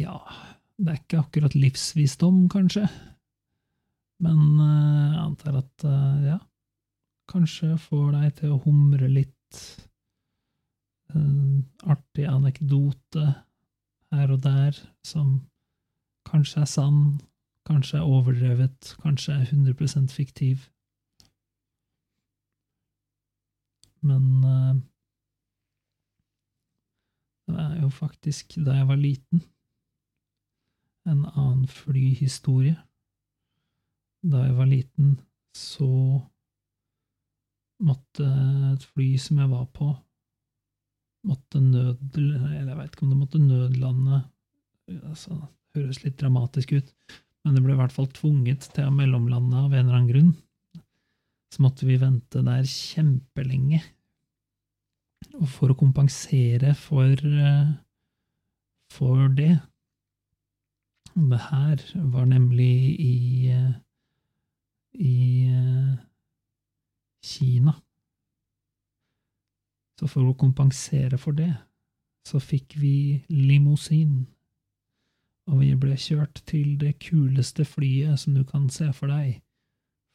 ja, 0.00 0.16
det 0.80 0.92
er 0.92 1.00
ikke 1.00 1.20
akkurat 1.20 1.54
livsvisdom, 1.58 2.46
kanskje. 2.52 2.86
Men 4.24 4.38
uh, 4.56 5.12
jeg 5.12 5.20
antar 5.24 5.58
at, 5.60 5.84
uh, 5.84 6.22
ja, 6.24 6.38
kanskje 7.30 7.74
får 7.80 8.14
deg 8.16 8.38
til 8.40 8.54
å 8.54 8.60
humre 8.64 9.10
litt. 9.12 9.60
En 11.14 11.64
artig 11.82 12.26
anekdote 12.28 13.24
her 14.10 14.32
og 14.34 14.42
der 14.42 14.76
som 15.06 15.40
kanskje 16.28 16.60
er 16.64 16.70
sann, 16.70 17.20
kanskje 17.66 17.98
er 17.98 18.10
overdrevet, 18.10 18.96
kanskje 19.02 19.34
er 19.34 19.44
100% 19.50 20.10
fiktiv. 20.14 20.68
Men 24.02 24.44
uh, 24.44 24.74
det 27.50 27.60
er 27.60 27.80
jo 27.82 27.88
faktisk 27.88 28.56
da 28.66 28.78
jeg 28.78 28.88
var 28.88 29.00
liten 29.00 29.42
en 31.08 31.24
annen 31.26 31.66
flyhistorie. 31.68 32.76
Da 34.22 34.44
jeg 34.44 34.56
var 34.56 34.68
liten, 34.68 35.20
så 35.56 36.20
måtte 37.80 38.26
et 38.74 38.84
fly 38.92 39.14
som 39.18 39.40
jeg 39.40 39.50
var 39.50 39.64
på, 39.74 39.88
måtte 41.26 41.60
nød... 41.62 41.98
Eller 42.16 42.70
jeg 42.70 42.78
veit 42.78 42.94
ikke 42.94 43.06
om 43.06 43.14
det 43.14 43.20
måtte 43.20 43.40
nødlande 43.42 44.22
altså, 45.10 45.36
Det 45.70 45.82
høres 45.82 46.02
litt 46.04 46.18
dramatisk 46.20 46.72
ut, 46.78 46.92
men 47.44 47.56
det 47.56 47.62
ble 47.64 47.74
i 47.76 47.80
hvert 47.80 47.94
fall 47.94 48.08
tvunget 48.14 48.70
til 48.74 48.88
å 48.88 48.94
mellomlande 48.94 49.58
av 49.60 49.72
en 49.72 49.84
eller 49.84 49.98
annen 49.98 50.10
grunn. 50.10 50.32
Så 51.50 51.64
måtte 51.64 51.86
vi 51.86 51.98
vente 51.98 52.42
der 52.46 52.66
kjempelenge. 52.66 53.80
Og 55.38 55.46
for 55.50 55.72
å 55.72 55.78
kompensere 55.78 56.74
for, 56.78 57.12
eh, 57.14 57.72
for 58.90 59.28
det 59.28 59.60
Det 61.10 61.38
her 61.50 61.76
var 62.12 62.24
nemlig 62.24 63.00
i, 63.02 63.50
eh, 63.50 63.72
i 64.94 65.46
eh, 65.50 65.96
Kina. 67.20 67.74
Så 70.00 70.06
for 70.08 70.24
å 70.24 70.36
kompensere 70.40 71.18
for 71.20 71.36
det, 71.36 71.52
så 72.24 72.40
fikk 72.40 72.78
vi 72.80 73.20
limousin. 73.28 74.22
Og 75.50 75.60
vi 75.60 75.74
ble 75.76 75.96
kjørt 76.00 76.40
til 76.48 76.78
det 76.80 76.94
kuleste 77.04 77.66
flyet 77.68 78.22
som 78.22 78.38
du 78.38 78.40
kan 78.48 78.70
se 78.72 78.88
for 78.96 79.12
deg. 79.12 79.42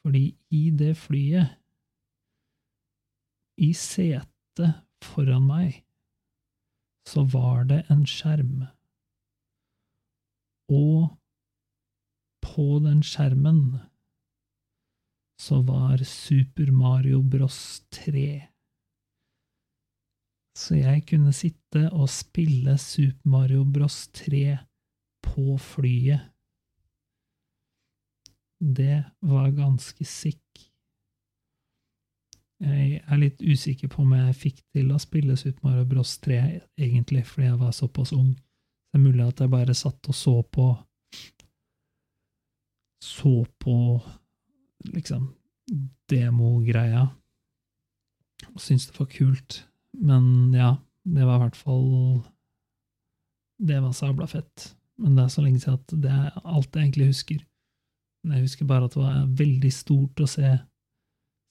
Fordi 0.01 0.23
i 0.49 0.63
det 0.73 0.95
flyet, 0.97 1.53
i 3.61 3.69
setet 3.77 4.81
foran 5.05 5.45
meg, 5.45 5.83
så 7.05 7.21
var 7.29 7.69
det 7.69 7.83
en 7.93 8.01
skjerm. 8.09 8.65
Og 10.73 11.13
på 12.41 12.67
den 12.81 13.05
skjermen 13.05 13.61
så 15.41 15.61
var 15.61 16.01
Super 16.09 16.73
Mario 16.73 17.21
Bros 17.21 17.85
3. 17.93 18.54
Så 20.55 20.77
jeg 20.79 21.03
kunne 21.09 21.33
sitte 21.35 21.89
og 21.91 22.07
spille 22.09 22.77
Super 22.79 23.29
Mario 23.29 23.65
Bros 23.67 24.07
3 24.15 24.57
på 25.25 25.57
flyet. 25.59 26.31
Det 28.59 29.03
var 29.21 29.51
ganske 29.51 30.05
sick. 30.07 30.39
Jeg 32.63 33.01
er 33.03 33.19
litt 33.19 33.41
usikker 33.43 33.91
på 33.91 34.05
om 34.05 34.13
jeg 34.15 34.37
fikk 34.39 34.61
til 34.73 34.93
å 34.95 34.99
spille 35.01 35.35
Super 35.37 35.67
Mario 35.67 35.85
Bros 35.89 36.15
3, 36.23 36.39
egentlig, 36.79 37.25
fordi 37.27 37.49
jeg 37.49 37.59
var 37.59 37.75
såpass 37.75 38.15
ung. 38.15 38.31
Det 38.33 39.01
er 39.01 39.03
mulig 39.03 39.25
at 39.27 39.43
jeg 39.43 39.51
bare 39.51 39.75
satt 39.75 40.07
og 40.07 40.15
så 40.15 40.39
på 40.41 40.71
Så 43.03 43.45
på 43.59 43.75
liksom 44.93 45.27
demogreia 46.09 47.03
og 48.53 48.61
syntes 48.61 48.87
det 48.87 48.99
var 48.99 49.09
kult. 49.11 49.57
Men 50.01 50.53
ja, 50.55 50.75
det 51.05 51.25
var 51.25 51.37
i 51.37 51.43
hvert 51.45 51.59
fall 51.59 51.85
Det 53.61 53.77
var 53.79 53.93
sabla 53.95 54.27
fett. 54.27 54.75
Men 54.99 55.15
det 55.15 55.25
er 55.25 55.33
så 55.33 55.43
lenge 55.43 55.59
siden 55.59 55.79
at 55.79 55.93
det 56.03 56.11
er 56.11 56.39
alt 56.43 56.75
jeg 56.75 56.87
egentlig 56.87 57.09
husker. 57.11 57.41
Jeg 58.25 58.41
husker 58.41 58.67
bare 58.67 58.87
at 58.87 58.95
det 58.95 59.03
var 59.03 59.33
veldig 59.37 59.71
stort 59.73 60.21
å 60.23 60.27
se, 60.29 60.51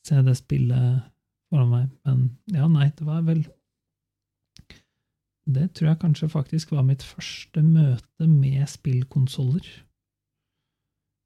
se 0.09 0.23
det 0.27 0.35
spillet 0.41 1.05
foran 1.53 1.71
meg. 1.71 1.91
Men 2.09 2.25
ja, 2.53 2.69
nei, 2.71 2.89
det 2.97 3.07
var 3.07 3.23
vel 3.27 3.45
Det 5.45 5.67
tror 5.77 5.91
jeg 5.91 6.01
kanskje 6.01 6.31
faktisk 6.33 6.73
var 6.73 6.87
mitt 6.89 7.03
første 7.05 7.61
møte 7.63 8.27
med 8.27 8.65
spillkonsoller. 8.73 9.67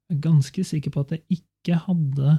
Jeg 0.09 0.17
er 0.17 0.25
ganske 0.25 0.63
sikker 0.67 0.91
på 0.91 1.05
at 1.05 1.13
jeg 1.15 1.39
ikke 1.39 1.77
hadde 1.85 2.33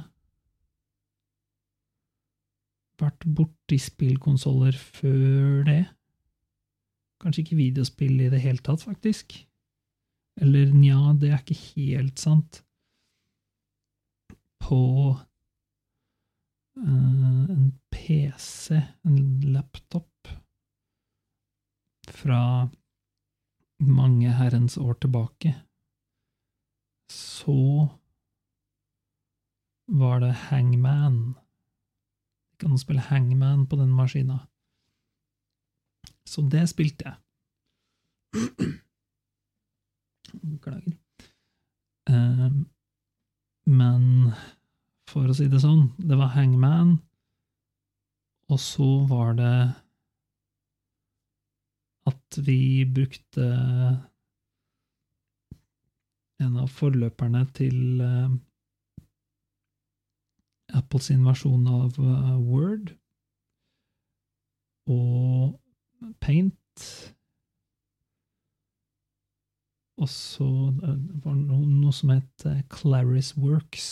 vært 3.01 3.27
borti 3.37 3.79
spillkonsoller 3.81 4.77
før 4.77 5.65
det. 5.69 5.83
Kanskje 7.21 7.45
ikke 7.45 7.61
videospill 7.61 8.21
i 8.25 8.31
det 8.33 8.41
hele 8.45 8.63
tatt, 8.65 8.85
faktisk. 8.87 9.35
Eller 10.41 10.71
nja, 10.73 11.13
det 11.21 11.33
er 11.33 11.43
ikke 11.43 11.59
helt 11.75 12.21
sant. 12.23 12.63
På 14.61 14.83
uh, 16.79 17.45
en 17.51 17.73
PC, 17.93 18.81
en 19.05 19.19
laptop, 19.53 20.07
fra 22.11 22.69
mange 23.81 24.33
herrens 24.35 24.77
år 24.79 24.97
tilbake, 25.01 25.55
så 27.11 27.89
var 29.91 30.21
det 30.21 30.33
Hangman. 30.49 31.35
Du 32.61 32.69
å 32.69 32.79
spille 32.81 33.01
Hangman 33.09 33.65
på 33.69 33.79
den 33.81 33.93
maskina. 33.97 34.43
Så 36.29 36.45
det 36.53 36.67
spilte 36.71 37.09
jeg. 37.09 37.17
Beklager. 40.53 40.97
Uh, 42.11 42.51
men 43.71 44.05
for 45.11 45.31
å 45.31 45.37
si 45.37 45.49
det 45.51 45.63
sånn, 45.63 45.89
det 45.99 46.19
var 46.21 46.35
Hangman, 46.37 46.99
og 48.51 48.61
så 48.63 48.91
var 49.11 49.35
det 49.39 49.55
at 52.11 52.39
vi 52.47 52.85
brukte 52.89 53.47
en 56.41 56.57
av 56.61 56.71
forløperne 56.73 57.43
til 57.57 58.01
uh, 58.03 58.31
Apples 60.77 61.11
versjon 61.25 61.67
av 61.71 61.99
uh, 61.99 62.37
Word 62.39 62.95
og 64.91 65.57
Paint 66.21 66.57
og 70.01 70.09
så 70.09 70.49
eh, 70.71 70.97
var 71.25 71.37
det 71.37 71.61
noe, 71.61 71.93
som 71.93 72.13
het 72.15 72.47
eh, 72.49 72.63
Claris 72.73 73.35
Works. 73.37 73.89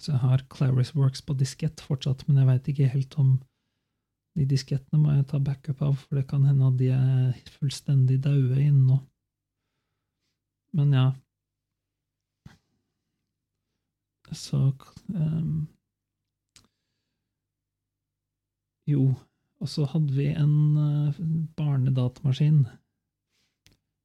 Så 0.00 0.10
jeg 0.10 0.20
har 0.24 0.42
Claris 0.50 0.94
Works 0.96 1.22
på 1.22 1.36
diskett 1.38 1.82
fortsatt, 1.84 2.24
men 2.26 2.40
jeg 2.40 2.48
veit 2.48 2.70
ikke 2.72 2.90
helt 2.96 3.18
om 3.22 3.36
de 4.34 4.48
diskettene 4.50 4.98
må 4.98 5.12
jeg 5.14 5.28
ta 5.30 5.38
backup 5.38 5.82
av, 5.86 5.94
for 6.00 6.18
det 6.18 6.26
kan 6.26 6.42
hende 6.48 6.66
at 6.66 6.78
de 6.80 6.88
er 6.90 7.52
fullstendig 7.54 8.18
daue 8.24 8.56
innen 8.58 8.88
nå. 8.88 8.98
Men 10.74 10.96
ja 10.96 11.04
Så 14.34 14.60
um, 15.14 15.66
Jo, 18.84 19.14
og 19.64 19.68
så 19.72 19.86
hadde 19.88 20.12
vi 20.12 20.26
en 20.36 20.76
uh, 20.76 21.20
barnedatamaskin 21.56 22.66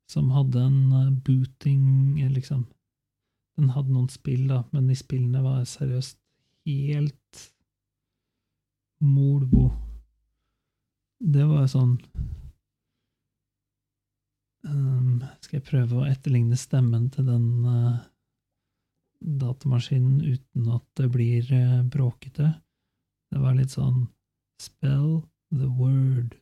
som 0.09 0.31
hadde 0.31 0.61
en 0.63 0.93
uh, 0.93 1.11
booting, 1.25 2.19
eh, 2.21 2.31
liksom. 2.31 2.63
Den 3.59 3.73
hadde 3.75 3.91
noen 3.91 4.07
spill, 4.09 4.47
da, 4.47 4.63
men 4.71 4.87
de 4.87 4.95
spillene 4.95 5.43
var 5.43 5.67
seriøst 5.67 6.17
helt 6.69 7.43
molbo. 9.03 9.67
Det 11.19 11.43
var 11.43 11.65
sånn 11.67 11.97
um, 14.63 15.19
Skal 15.43 15.57
jeg 15.59 15.67
prøve 15.67 15.99
å 15.99 16.07
etterligne 16.07 16.55
stemmen 16.59 17.09
til 17.11 17.27
den 17.27 17.49
uh, 17.67 17.99
datamaskinen 19.19 20.21
uten 20.23 20.69
at 20.75 20.85
det 20.99 21.09
blir 21.13 21.49
uh, 21.53 21.83
bråkete? 21.83 22.53
Det 23.29 23.41
var 23.41 23.57
litt 23.57 23.75
sånn 23.75 24.07
Spell 24.59 25.21
the 25.55 25.69
word. 25.71 26.35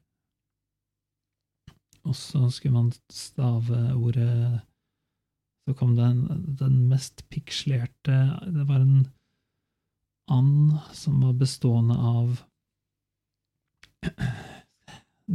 Og 2.07 2.15
så 2.15 2.47
skulle 2.49 2.77
man 2.77 2.91
stave 3.13 3.93
ordet 3.93 4.61
Så 5.67 5.75
kom 5.75 5.95
det 5.97 6.07
den 6.59 6.77
mest 6.87 7.25
pikslerte 7.29 8.15
Det 8.55 8.65
var 8.69 8.79
en 8.81 9.07
and 10.31 10.73
som 10.91 11.21
var 11.21 11.33
bestående 11.39 11.95
av 11.95 12.41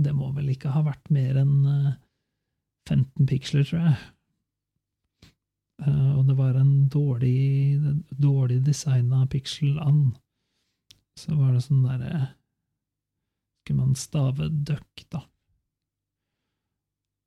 Det 0.05 0.13
må 0.17 0.31
vel 0.37 0.51
ikke 0.53 0.73
ha 0.73 0.83
vært 0.85 1.11
mer 1.13 1.39
enn 1.41 1.55
15 2.89 3.01
eh, 3.01 3.27
piksler, 3.29 3.65
tror 3.69 3.81
jeg. 3.87 3.97
Eh, 5.83 6.11
og 6.19 6.27
det 6.29 6.37
var 6.39 6.59
en 6.59 6.89
dårlig, 6.89 7.81
dårlig 8.11 8.61
designa 8.67 9.25
pixel-and. 9.27 10.15
Så 11.19 11.35
var 11.37 11.53
det 11.53 11.65
sånn 11.67 11.85
derre 11.85 12.29
Skulle 13.63 13.83
man 13.85 13.95
stave 13.99 14.49
duck, 14.49 15.05
da. 15.13 15.21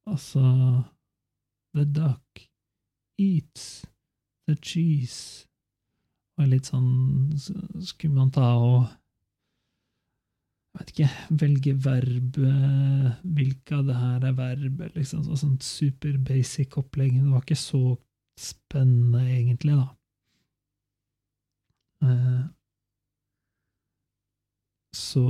Altså 0.10 0.42
The 1.76 1.86
duck 1.86 2.46
eats 3.22 3.86
the 4.48 4.56
cheese. 4.58 5.46
Og 6.40 6.50
litt 6.52 6.68
sånn 6.72 7.36
Skulle 7.38 8.16
man 8.18 8.34
ta 8.36 8.56
og 8.60 8.86
jeg 10.76 10.82
vet 10.82 10.90
ikke, 10.92 11.38
velge 11.40 11.74
verb 11.86 12.38
Hvilke 13.38 13.78
av 13.78 13.86
det 13.88 13.96
her 13.96 14.26
er 14.28 14.34
verb? 14.36 14.82
liksom 14.98 15.24
Sånn 15.24 15.56
super 15.64 16.18
basic 16.20 16.76
opplegg. 16.82 17.14
Det 17.16 17.32
var 17.32 17.46
ikke 17.46 17.56
så 17.56 17.96
spennende, 18.40 19.22
egentlig, 19.32 19.76
da. 19.80 19.88
Eh, 22.06 22.44
så 24.96 25.28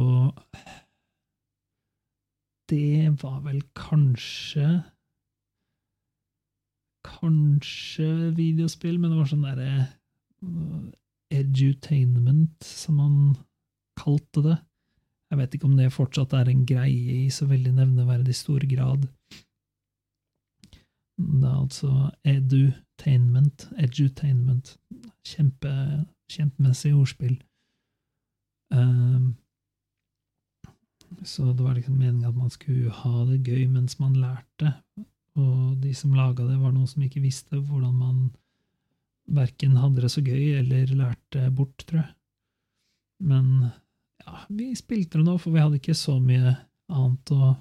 det 2.69 3.21
var 3.21 3.39
vel 3.45 3.61
kanskje 3.77 4.81
Kanskje 7.05 8.31
videospill, 8.33 8.97
men 8.97 9.11
det 9.11 9.17
var 9.19 9.27
sånn 9.29 9.43
derre 9.45 9.73
uh, 10.41 10.87
edutainment, 11.29 12.65
som 12.65 12.97
man 12.97 13.17
kalte 13.99 14.41
det. 14.41 14.55
Jeg 15.29 15.39
vet 15.39 15.55
ikke 15.57 15.69
om 15.69 15.75
det 15.77 15.91
fortsatt 15.93 16.33
er 16.33 16.49
en 16.49 16.63
greie 16.65 17.19
i 17.25 17.29
så 17.33 17.45
veldig 17.49 17.75
nevneverdig 17.77 18.33
stor 18.37 18.65
grad. 18.69 19.05
Det 21.21 21.45
er 21.45 21.53
altså 21.53 21.93
edutainment, 22.95 23.69
edutainment. 23.77 24.77
Kjempe, 25.25 26.05
kjempemessig 26.29 26.93
ordspill. 26.95 27.43
Um, 28.73 29.35
så 31.23 31.53
det 31.53 31.63
var 31.63 31.75
liksom 31.75 31.97
meningen 31.97 32.29
at 32.29 32.35
man 32.35 32.49
skulle 32.49 32.91
ha 32.91 33.25
det 33.25 33.43
gøy 33.47 33.67
mens 33.67 33.99
man 33.99 34.15
lærte, 34.15 34.73
og 35.35 35.77
de 35.81 35.93
som 35.93 36.13
laga 36.15 36.45
det, 36.45 36.57
var 36.59 36.71
noen 36.71 36.87
som 36.87 37.03
ikke 37.03 37.21
visste 37.21 37.59
hvordan 37.59 37.93
man 37.95 38.19
verken 39.25 39.77
hadde 39.77 40.01
det 40.01 40.11
så 40.11 40.21
gøy 40.21 40.59
eller 40.59 40.91
lærte 40.95 41.49
bort, 41.51 41.85
tror 41.85 42.01
jeg. 42.03 42.11
Men 43.19 43.71
ja, 44.25 44.41
vi 44.49 44.73
spilte 44.75 45.17
det 45.17 45.25
nå, 45.25 45.37
for 45.37 45.51
vi 45.51 45.63
hadde 45.63 45.79
ikke 45.79 45.97
så 45.97 46.19
mye 46.19 46.55
annet 46.91 47.31
å 47.33 47.55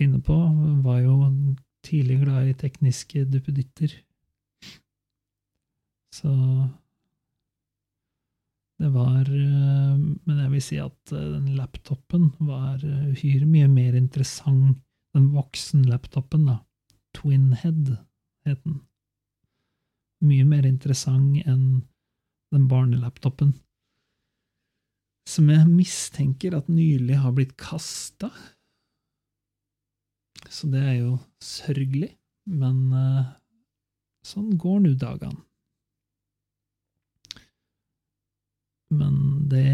finne 0.00 0.22
på. 0.24 0.36
Det 0.36 0.78
var 0.86 1.02
jo 1.04 1.18
tidlig 1.86 2.20
glad 2.22 2.48
i 2.48 2.54
tekniske 2.58 3.24
duppeditter. 3.30 3.94
Så 6.12 6.30
det 8.82 8.90
var 8.92 9.28
eh, 9.30 9.98
Men 10.26 10.38
jeg 10.42 10.50
vil 10.52 10.64
si 10.64 10.78
at 10.82 11.12
eh, 11.14 11.28
den 11.36 11.52
laptopen 11.58 12.32
var 12.42 12.82
eh, 12.82 13.12
uhyre 13.12 13.46
mye 13.46 13.68
mer 13.70 13.98
interessant. 13.98 14.80
Den 15.12 15.28
voksen-laptopen, 15.34 16.46
da. 16.48 16.62
Twinhead 17.12 17.98
het 18.48 18.62
den. 18.64 18.78
Mye 20.24 20.46
mer 20.48 20.64
interessant 20.64 21.42
enn 21.44 21.82
den 22.52 22.64
barnelaptopen. 22.70 23.52
Som 25.28 25.50
jeg 25.52 25.68
mistenker 25.68 26.56
at 26.56 26.70
nylig 26.72 27.20
har 27.20 27.36
blitt 27.36 27.52
kasta. 27.60 28.32
Så 30.48 30.68
det 30.72 30.82
er 30.82 30.96
jo 30.98 31.16
sørgelig, 31.42 32.12
men 32.50 32.84
sånn 34.26 34.52
går 34.60 34.82
nå 34.84 34.92
dagene. 35.00 35.40
Men 38.92 39.14
det 39.48 39.68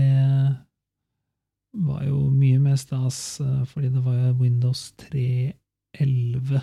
var 1.71 2.05
jo 2.07 2.29
mye 2.31 2.59
mer 2.63 2.77
stas, 2.81 3.41
eh, 3.41 3.65
fordi 3.69 3.91
det 3.95 4.03
var 4.05 4.37
Windows 4.39 4.93
3.11 5.03 6.63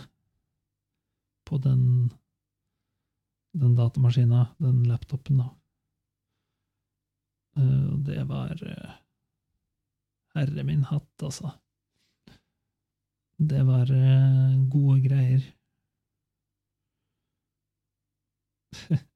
på 1.46 1.60
den, 1.62 1.84
den 3.54 3.76
datamaskina, 3.76 4.48
den 4.58 4.84
laptopen, 4.90 5.44
da. 5.44 5.50
Eh, 7.60 7.86
og 7.92 8.00
det 8.08 8.24
var 8.32 8.56
eh, 8.64 8.96
Herre 10.36 10.66
min 10.68 10.88
hatt, 10.90 11.12
altså. 11.24 11.54
Det 13.38 13.66
var 13.68 13.92
gode 14.72 15.02
greier. 15.04 15.44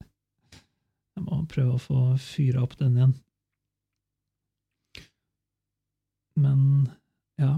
Jeg 1.16 1.24
må 1.24 1.46
prøve 1.52 1.76
å 1.76 1.84
få 1.84 2.02
fyra 2.24 2.64
opp 2.64 2.78
den 2.80 2.98
igjen. 2.98 3.16
Men 6.40 6.60
ja 7.40 7.58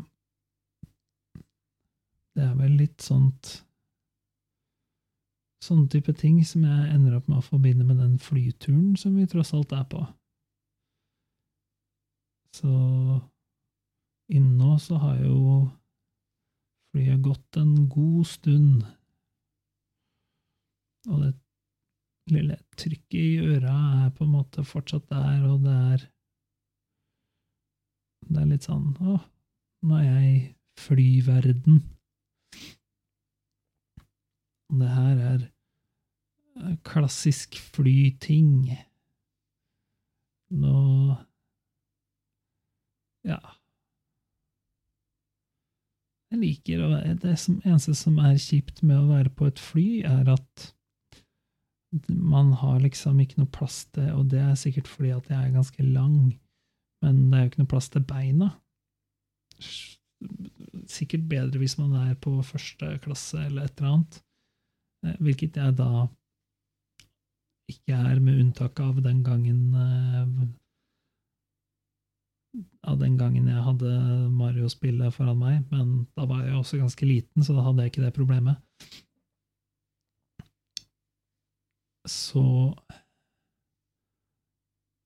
Det 2.33 2.45
er 2.47 2.55
vel 2.57 2.73
litt 2.79 3.03
sånt 3.05 3.51
Sånne 5.61 5.85
type 5.93 6.13
ting 6.17 6.39
som 6.47 6.63
jeg 6.65 6.87
ender 6.95 7.19
opp 7.19 7.27
med 7.29 7.37
å 7.37 7.45
forbinde 7.45 7.85
med 7.85 7.99
den 8.01 8.15
flyturen 8.17 8.95
som 8.97 9.13
vi 9.13 9.27
tross 9.29 9.51
alt 9.53 9.75
er 9.77 9.83
på. 9.91 9.99
Så 12.57 12.71
innen 14.33 14.57
nå 14.57 14.71
så 14.81 14.97
har 15.03 15.19
jo 15.21 15.67
flyet 16.91 17.21
gått 17.23 17.57
en 17.57 17.87
god 17.89 18.27
stund. 18.27 18.83
Og 21.09 21.23
det 21.23 21.33
lille 22.31 22.57
trykket 22.77 23.19
i 23.19 23.53
øra 23.55 23.75
er 24.05 24.11
på 24.15 24.27
en 24.27 24.35
måte 24.35 24.63
fortsatt 24.67 25.07
der, 25.09 25.45
og 25.49 25.63
det 25.65 25.77
er 25.93 26.09
det 28.31 28.43
er 28.43 28.51
litt 28.51 28.67
sånn 28.67 28.91
Å, 29.01 29.17
nå 29.87 29.97
er 29.97 30.05
jeg 30.05 30.27
i 30.31 30.43
flyverden. 30.79 31.81
Det 34.71 34.91
her 34.93 35.23
er 35.25 36.77
klassisk 36.87 37.57
flyting. 37.75 38.69
Nå 40.61 40.77
Ja. 43.27 43.60
Jeg 46.31 46.39
liker 46.39 46.83
å 46.83 46.91
være 46.93 47.17
Det 47.19 47.33
som, 47.39 47.57
eneste 47.67 47.95
som 47.97 48.19
er 48.23 48.37
kjipt 48.39 48.79
med 48.85 48.97
å 48.99 49.09
være 49.09 49.33
på 49.35 49.49
et 49.51 49.59
fly, 49.59 49.87
er 50.07 50.31
at 50.31 50.69
man 52.07 52.53
har 52.55 52.79
liksom 52.79 53.19
ikke 53.19 53.41
noe 53.41 53.51
plass 53.51 53.81
til 53.91 54.13
Og 54.15 54.29
det 54.31 54.39
er 54.39 54.55
sikkert 54.55 54.87
fordi 54.87 55.09
at 55.11 55.27
jeg 55.27 55.35
er 55.35 55.57
ganske 55.57 55.83
lang 55.83 56.31
men 57.01 57.29
det 57.31 57.37
er 57.37 57.45
jo 57.45 57.51
ikke 57.51 57.61
noe 57.63 57.71
plass 57.73 57.89
til 57.91 58.03
beina. 58.05 58.51
Sikkert 60.91 61.27
bedre 61.29 61.61
hvis 61.61 61.77
man 61.81 61.95
er 61.97 62.17
på 62.21 62.33
første 62.45 62.93
klasse 63.01 63.41
eller 63.47 63.65
et 63.65 63.79
eller 63.79 63.95
annet, 63.95 64.19
eh, 65.05 65.15
hvilket 65.19 65.57
jeg 65.57 65.77
da 65.79 66.05
ikke 67.71 67.95
er, 67.95 68.19
med 68.19 68.41
unntak 68.43 68.79
av 68.83 68.99
den 69.01 69.23
gangen 69.23 69.71
av 72.83 72.97
den 72.99 73.15
gangen 73.19 73.47
jeg 73.47 73.63
hadde 73.63 73.91
Mario-spillet 74.35 75.15
foran 75.15 75.39
meg, 75.39 75.61
men 75.71 76.05
da 76.17 76.25
var 76.27 76.43
jeg 76.43 76.57
også 76.57 76.81
ganske 76.81 77.07
liten, 77.07 77.45
så 77.45 77.55
da 77.55 77.63
hadde 77.65 77.85
jeg 77.85 77.93
ikke 77.93 78.03
det 78.03 78.15
problemet. 78.17 78.59
Så 82.09 82.43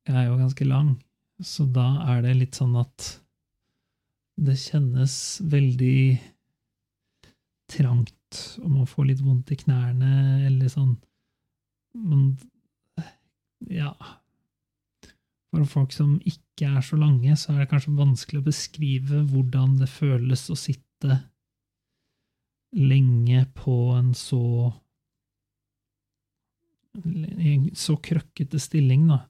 jeg 0.08 0.16
er 0.16 0.30
jo 0.30 0.40
ganske 0.40 0.68
lang, 0.68 0.96
så 1.44 1.68
da 1.70 1.88
er 2.16 2.24
det 2.26 2.36
litt 2.40 2.58
sånn 2.58 2.76
at 2.80 3.12
det 4.46 4.58
kjennes 4.60 5.16
veldig 5.52 6.00
trangt, 7.72 8.42
og 8.62 8.70
man 8.72 8.90
får 8.90 9.12
litt 9.12 9.24
vondt 9.24 9.54
i 9.54 9.60
knærne, 9.60 10.14
eller 10.48 10.72
sånn 10.72 10.96
Men 11.96 12.34
ja 13.72 13.94
For 15.56 15.68
folk 15.72 15.94
som 15.96 16.18
ikke 16.28 16.68
er 16.68 16.84
så 16.84 16.98
lange, 17.00 17.32
så 17.40 17.54
er 17.54 17.64
det 17.64 17.70
kanskje 17.72 17.96
vanskelig 17.96 18.42
å 18.42 18.48
beskrive 18.50 19.22
hvordan 19.30 19.78
det 19.80 19.88
føles 19.88 20.50
å 20.52 20.58
sitte 20.60 21.22
lenge 22.76 23.46
på 23.56 23.76
en 23.96 24.12
så 24.18 24.42
en 26.96 27.70
så 27.76 27.96
krøkkete 28.00 28.60
stilling, 28.60 29.08
da. 29.10 29.26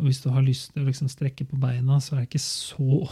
Og 0.00 0.08
hvis 0.08 0.22
du 0.24 0.30
har 0.34 0.44
lyst 0.44 0.72
til 0.72 0.82
å 0.82 0.88
liksom 0.88 1.10
strekke 1.12 1.46
på 1.48 1.58
beina, 1.60 2.00
så 2.00 2.16
er 2.16 2.24
det 2.24 2.30
ikke 2.32 2.44
så 2.44 3.04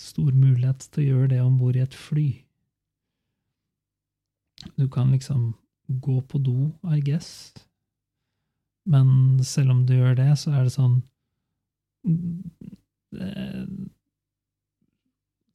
stor 0.00 0.30
mulighet 0.32 0.86
til 0.90 1.02
å 1.02 1.08
gjøre 1.08 1.30
det 1.34 1.40
om 1.42 1.58
bord 1.60 1.78
i 1.78 1.84
et 1.84 1.94
fly. 1.94 2.28
Du 4.78 4.86
kan 4.88 5.10
liksom 5.12 5.52
gå 5.88 6.20
på 6.24 6.40
do, 6.40 6.70
I 6.88 7.02
guess, 7.04 7.52
men 8.88 9.42
selv 9.44 9.74
om 9.74 9.82
du 9.88 9.94
gjør 9.96 10.16
det, 10.18 10.30
så 10.40 10.54
er 10.54 10.66
det 10.66 10.74
sånn 10.76 11.02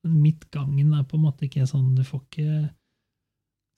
Midtgangen 0.09 0.93
er 0.95 1.03
på 1.05 1.17
en 1.19 1.25
måte 1.25 1.45
ikke 1.45 1.67
sånn 1.69 1.91
Du 1.97 2.03
får 2.07 2.21
ikke 2.23 2.53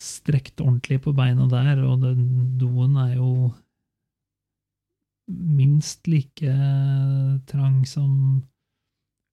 strekt 0.02 0.62
ordentlig 0.64 1.02
på 1.04 1.14
beina 1.14 1.46
der, 1.50 1.84
og 1.86 2.02
den 2.02 2.22
doen 2.58 2.96
er 2.98 3.18
jo 3.20 3.52
minst 5.32 6.08
like 6.10 6.54
trang 7.48 7.84
som 7.86 8.42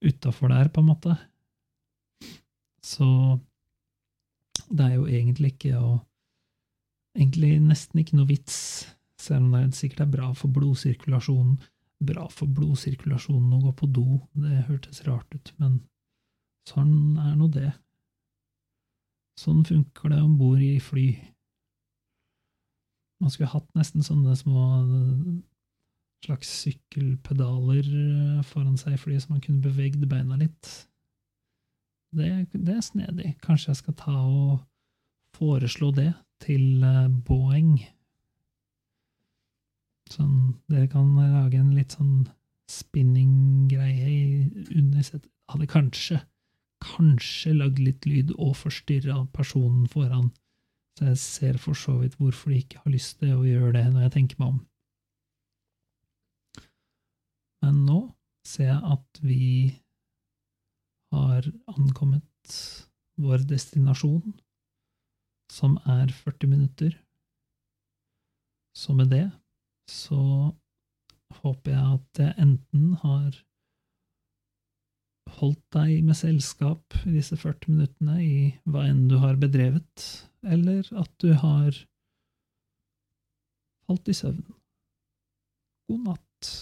utafor 0.05 0.53
der, 0.53 0.69
på 0.69 0.83
en 0.83 0.91
måte. 0.91 1.17
Så 2.85 3.09
det 4.69 4.85
er 4.85 4.95
jo 4.99 5.09
egentlig 5.09 5.55
ikke 5.57 5.81
å 5.81 5.97
Egentlig 7.19 7.57
nesten 7.65 7.99
ikke 7.99 8.15
noe 8.15 8.29
vits, 8.29 8.55
selv 9.19 9.49
om 9.49 9.55
det 9.57 9.75
sikkert 9.75 10.05
er 10.05 10.11
bra 10.13 10.27
for 10.39 10.53
blodsirkulasjonen. 10.55 11.57
Bra 12.05 12.29
for 12.31 12.51
blodsirkulasjonen 12.55 13.57
å 13.57 13.63
gå 13.67 13.73
på 13.81 13.89
do, 13.91 14.21
det 14.39 14.65
hørtes 14.69 15.03
rart 15.09 15.35
ut, 15.35 15.53
men 15.59 15.81
sånn 16.69 17.19
er 17.19 17.35
nå 17.39 17.49
det. 17.51 17.73
Sånn 19.39 19.65
funker 19.67 20.13
det 20.13 20.21
om 20.23 20.37
bord 20.39 20.63
i 20.63 20.79
fly. 20.83 21.09
Man 23.23 23.35
skulle 23.35 23.51
hatt 23.51 23.69
nesten 23.75 24.05
sånne 24.07 24.35
små 24.39 24.63
slags 26.25 26.51
sykkelpedaler 26.65 27.87
eh, 27.87 28.41
foran 28.47 28.79
seg 28.81 28.97
i 28.97 29.01
flyet, 29.01 29.25
så 29.25 29.35
man 29.35 29.43
kunne 29.45 29.63
bevegd 29.63 30.03
beina 30.11 30.39
litt. 30.41 30.71
Det, 32.15 32.31
det, 32.55 32.75
er 32.75 32.85
snedig. 32.85 33.35
Kanskje 33.45 33.73
jeg 33.73 33.81
skal 33.83 33.97
ta 34.01 34.17
og 34.25 34.59
foreslå 35.37 35.93
det 35.95 36.11
til 36.45 36.83
eh, 36.87 37.07
Boeing. 37.29 37.77
Sånn, 40.09 40.57
dere 40.73 40.89
kan 40.91 41.11
lage 41.19 41.59
en 41.61 41.75
litt 41.77 41.97
sånn 41.99 42.27
spinning-greie 42.69 44.49
under 44.77 45.05
setet. 45.05 45.31
hadde 45.49 45.67
kanskje, 45.69 46.19
kanskje 46.85 47.55
lagd 47.57 47.79
litt 47.81 48.05
lyd 48.05 48.35
og 48.37 48.57
forstyrra 48.61 49.23
personen 49.33 49.87
foran, 49.89 50.29
så 50.99 51.09
jeg 51.13 51.21
ser 51.23 51.59
for 51.63 51.79
så 51.79 51.95
vidt 52.03 52.19
hvorfor 52.21 52.53
de 52.53 52.59
ikke 52.61 52.83
har 52.83 52.93
lyst 52.93 53.17
til 53.23 53.33
å 53.33 53.47
gjøre 53.47 53.73
det, 53.79 53.87
når 53.93 54.07
jeg 54.07 54.15
tenker 54.19 54.43
meg 54.43 54.51
om. 54.53 54.59
Men 57.65 57.81
nå 57.87 57.99
ser 58.47 58.69
jeg 58.71 58.93
at 58.93 59.23
vi 59.25 59.49
har 61.17 61.49
ankommet 61.73 62.59
vår 63.19 63.49
destinasjon, 63.49 64.37
som 65.49 65.79
er 65.89 66.13
40 66.13 66.53
minutter. 66.53 66.93
Så 68.77 68.95
med 68.95 69.11
det 69.11 69.27
så 69.91 70.23
håper 71.43 71.75
jeg 71.75 71.99
at 71.99 72.23
jeg 72.23 72.35
enten 72.45 72.95
har 73.03 73.37
holdt 75.39 75.63
deg 75.77 76.05
med 76.07 76.17
selskap 76.17 76.97
i 77.05 77.13
disse 77.19 77.37
40 77.37 77.75
minuttene 77.75 78.17
i 78.25 78.39
hva 78.69 78.87
enn 78.89 79.07
du 79.11 79.19
har 79.23 79.39
bedrevet, 79.41 80.07
eller 80.43 80.89
at 80.97 81.13
du 81.23 81.33
har 81.37 81.77
falt 83.89 84.09
i 84.09 84.17
søvn. 84.17 84.45
God 85.89 86.05
natt. 86.09 86.53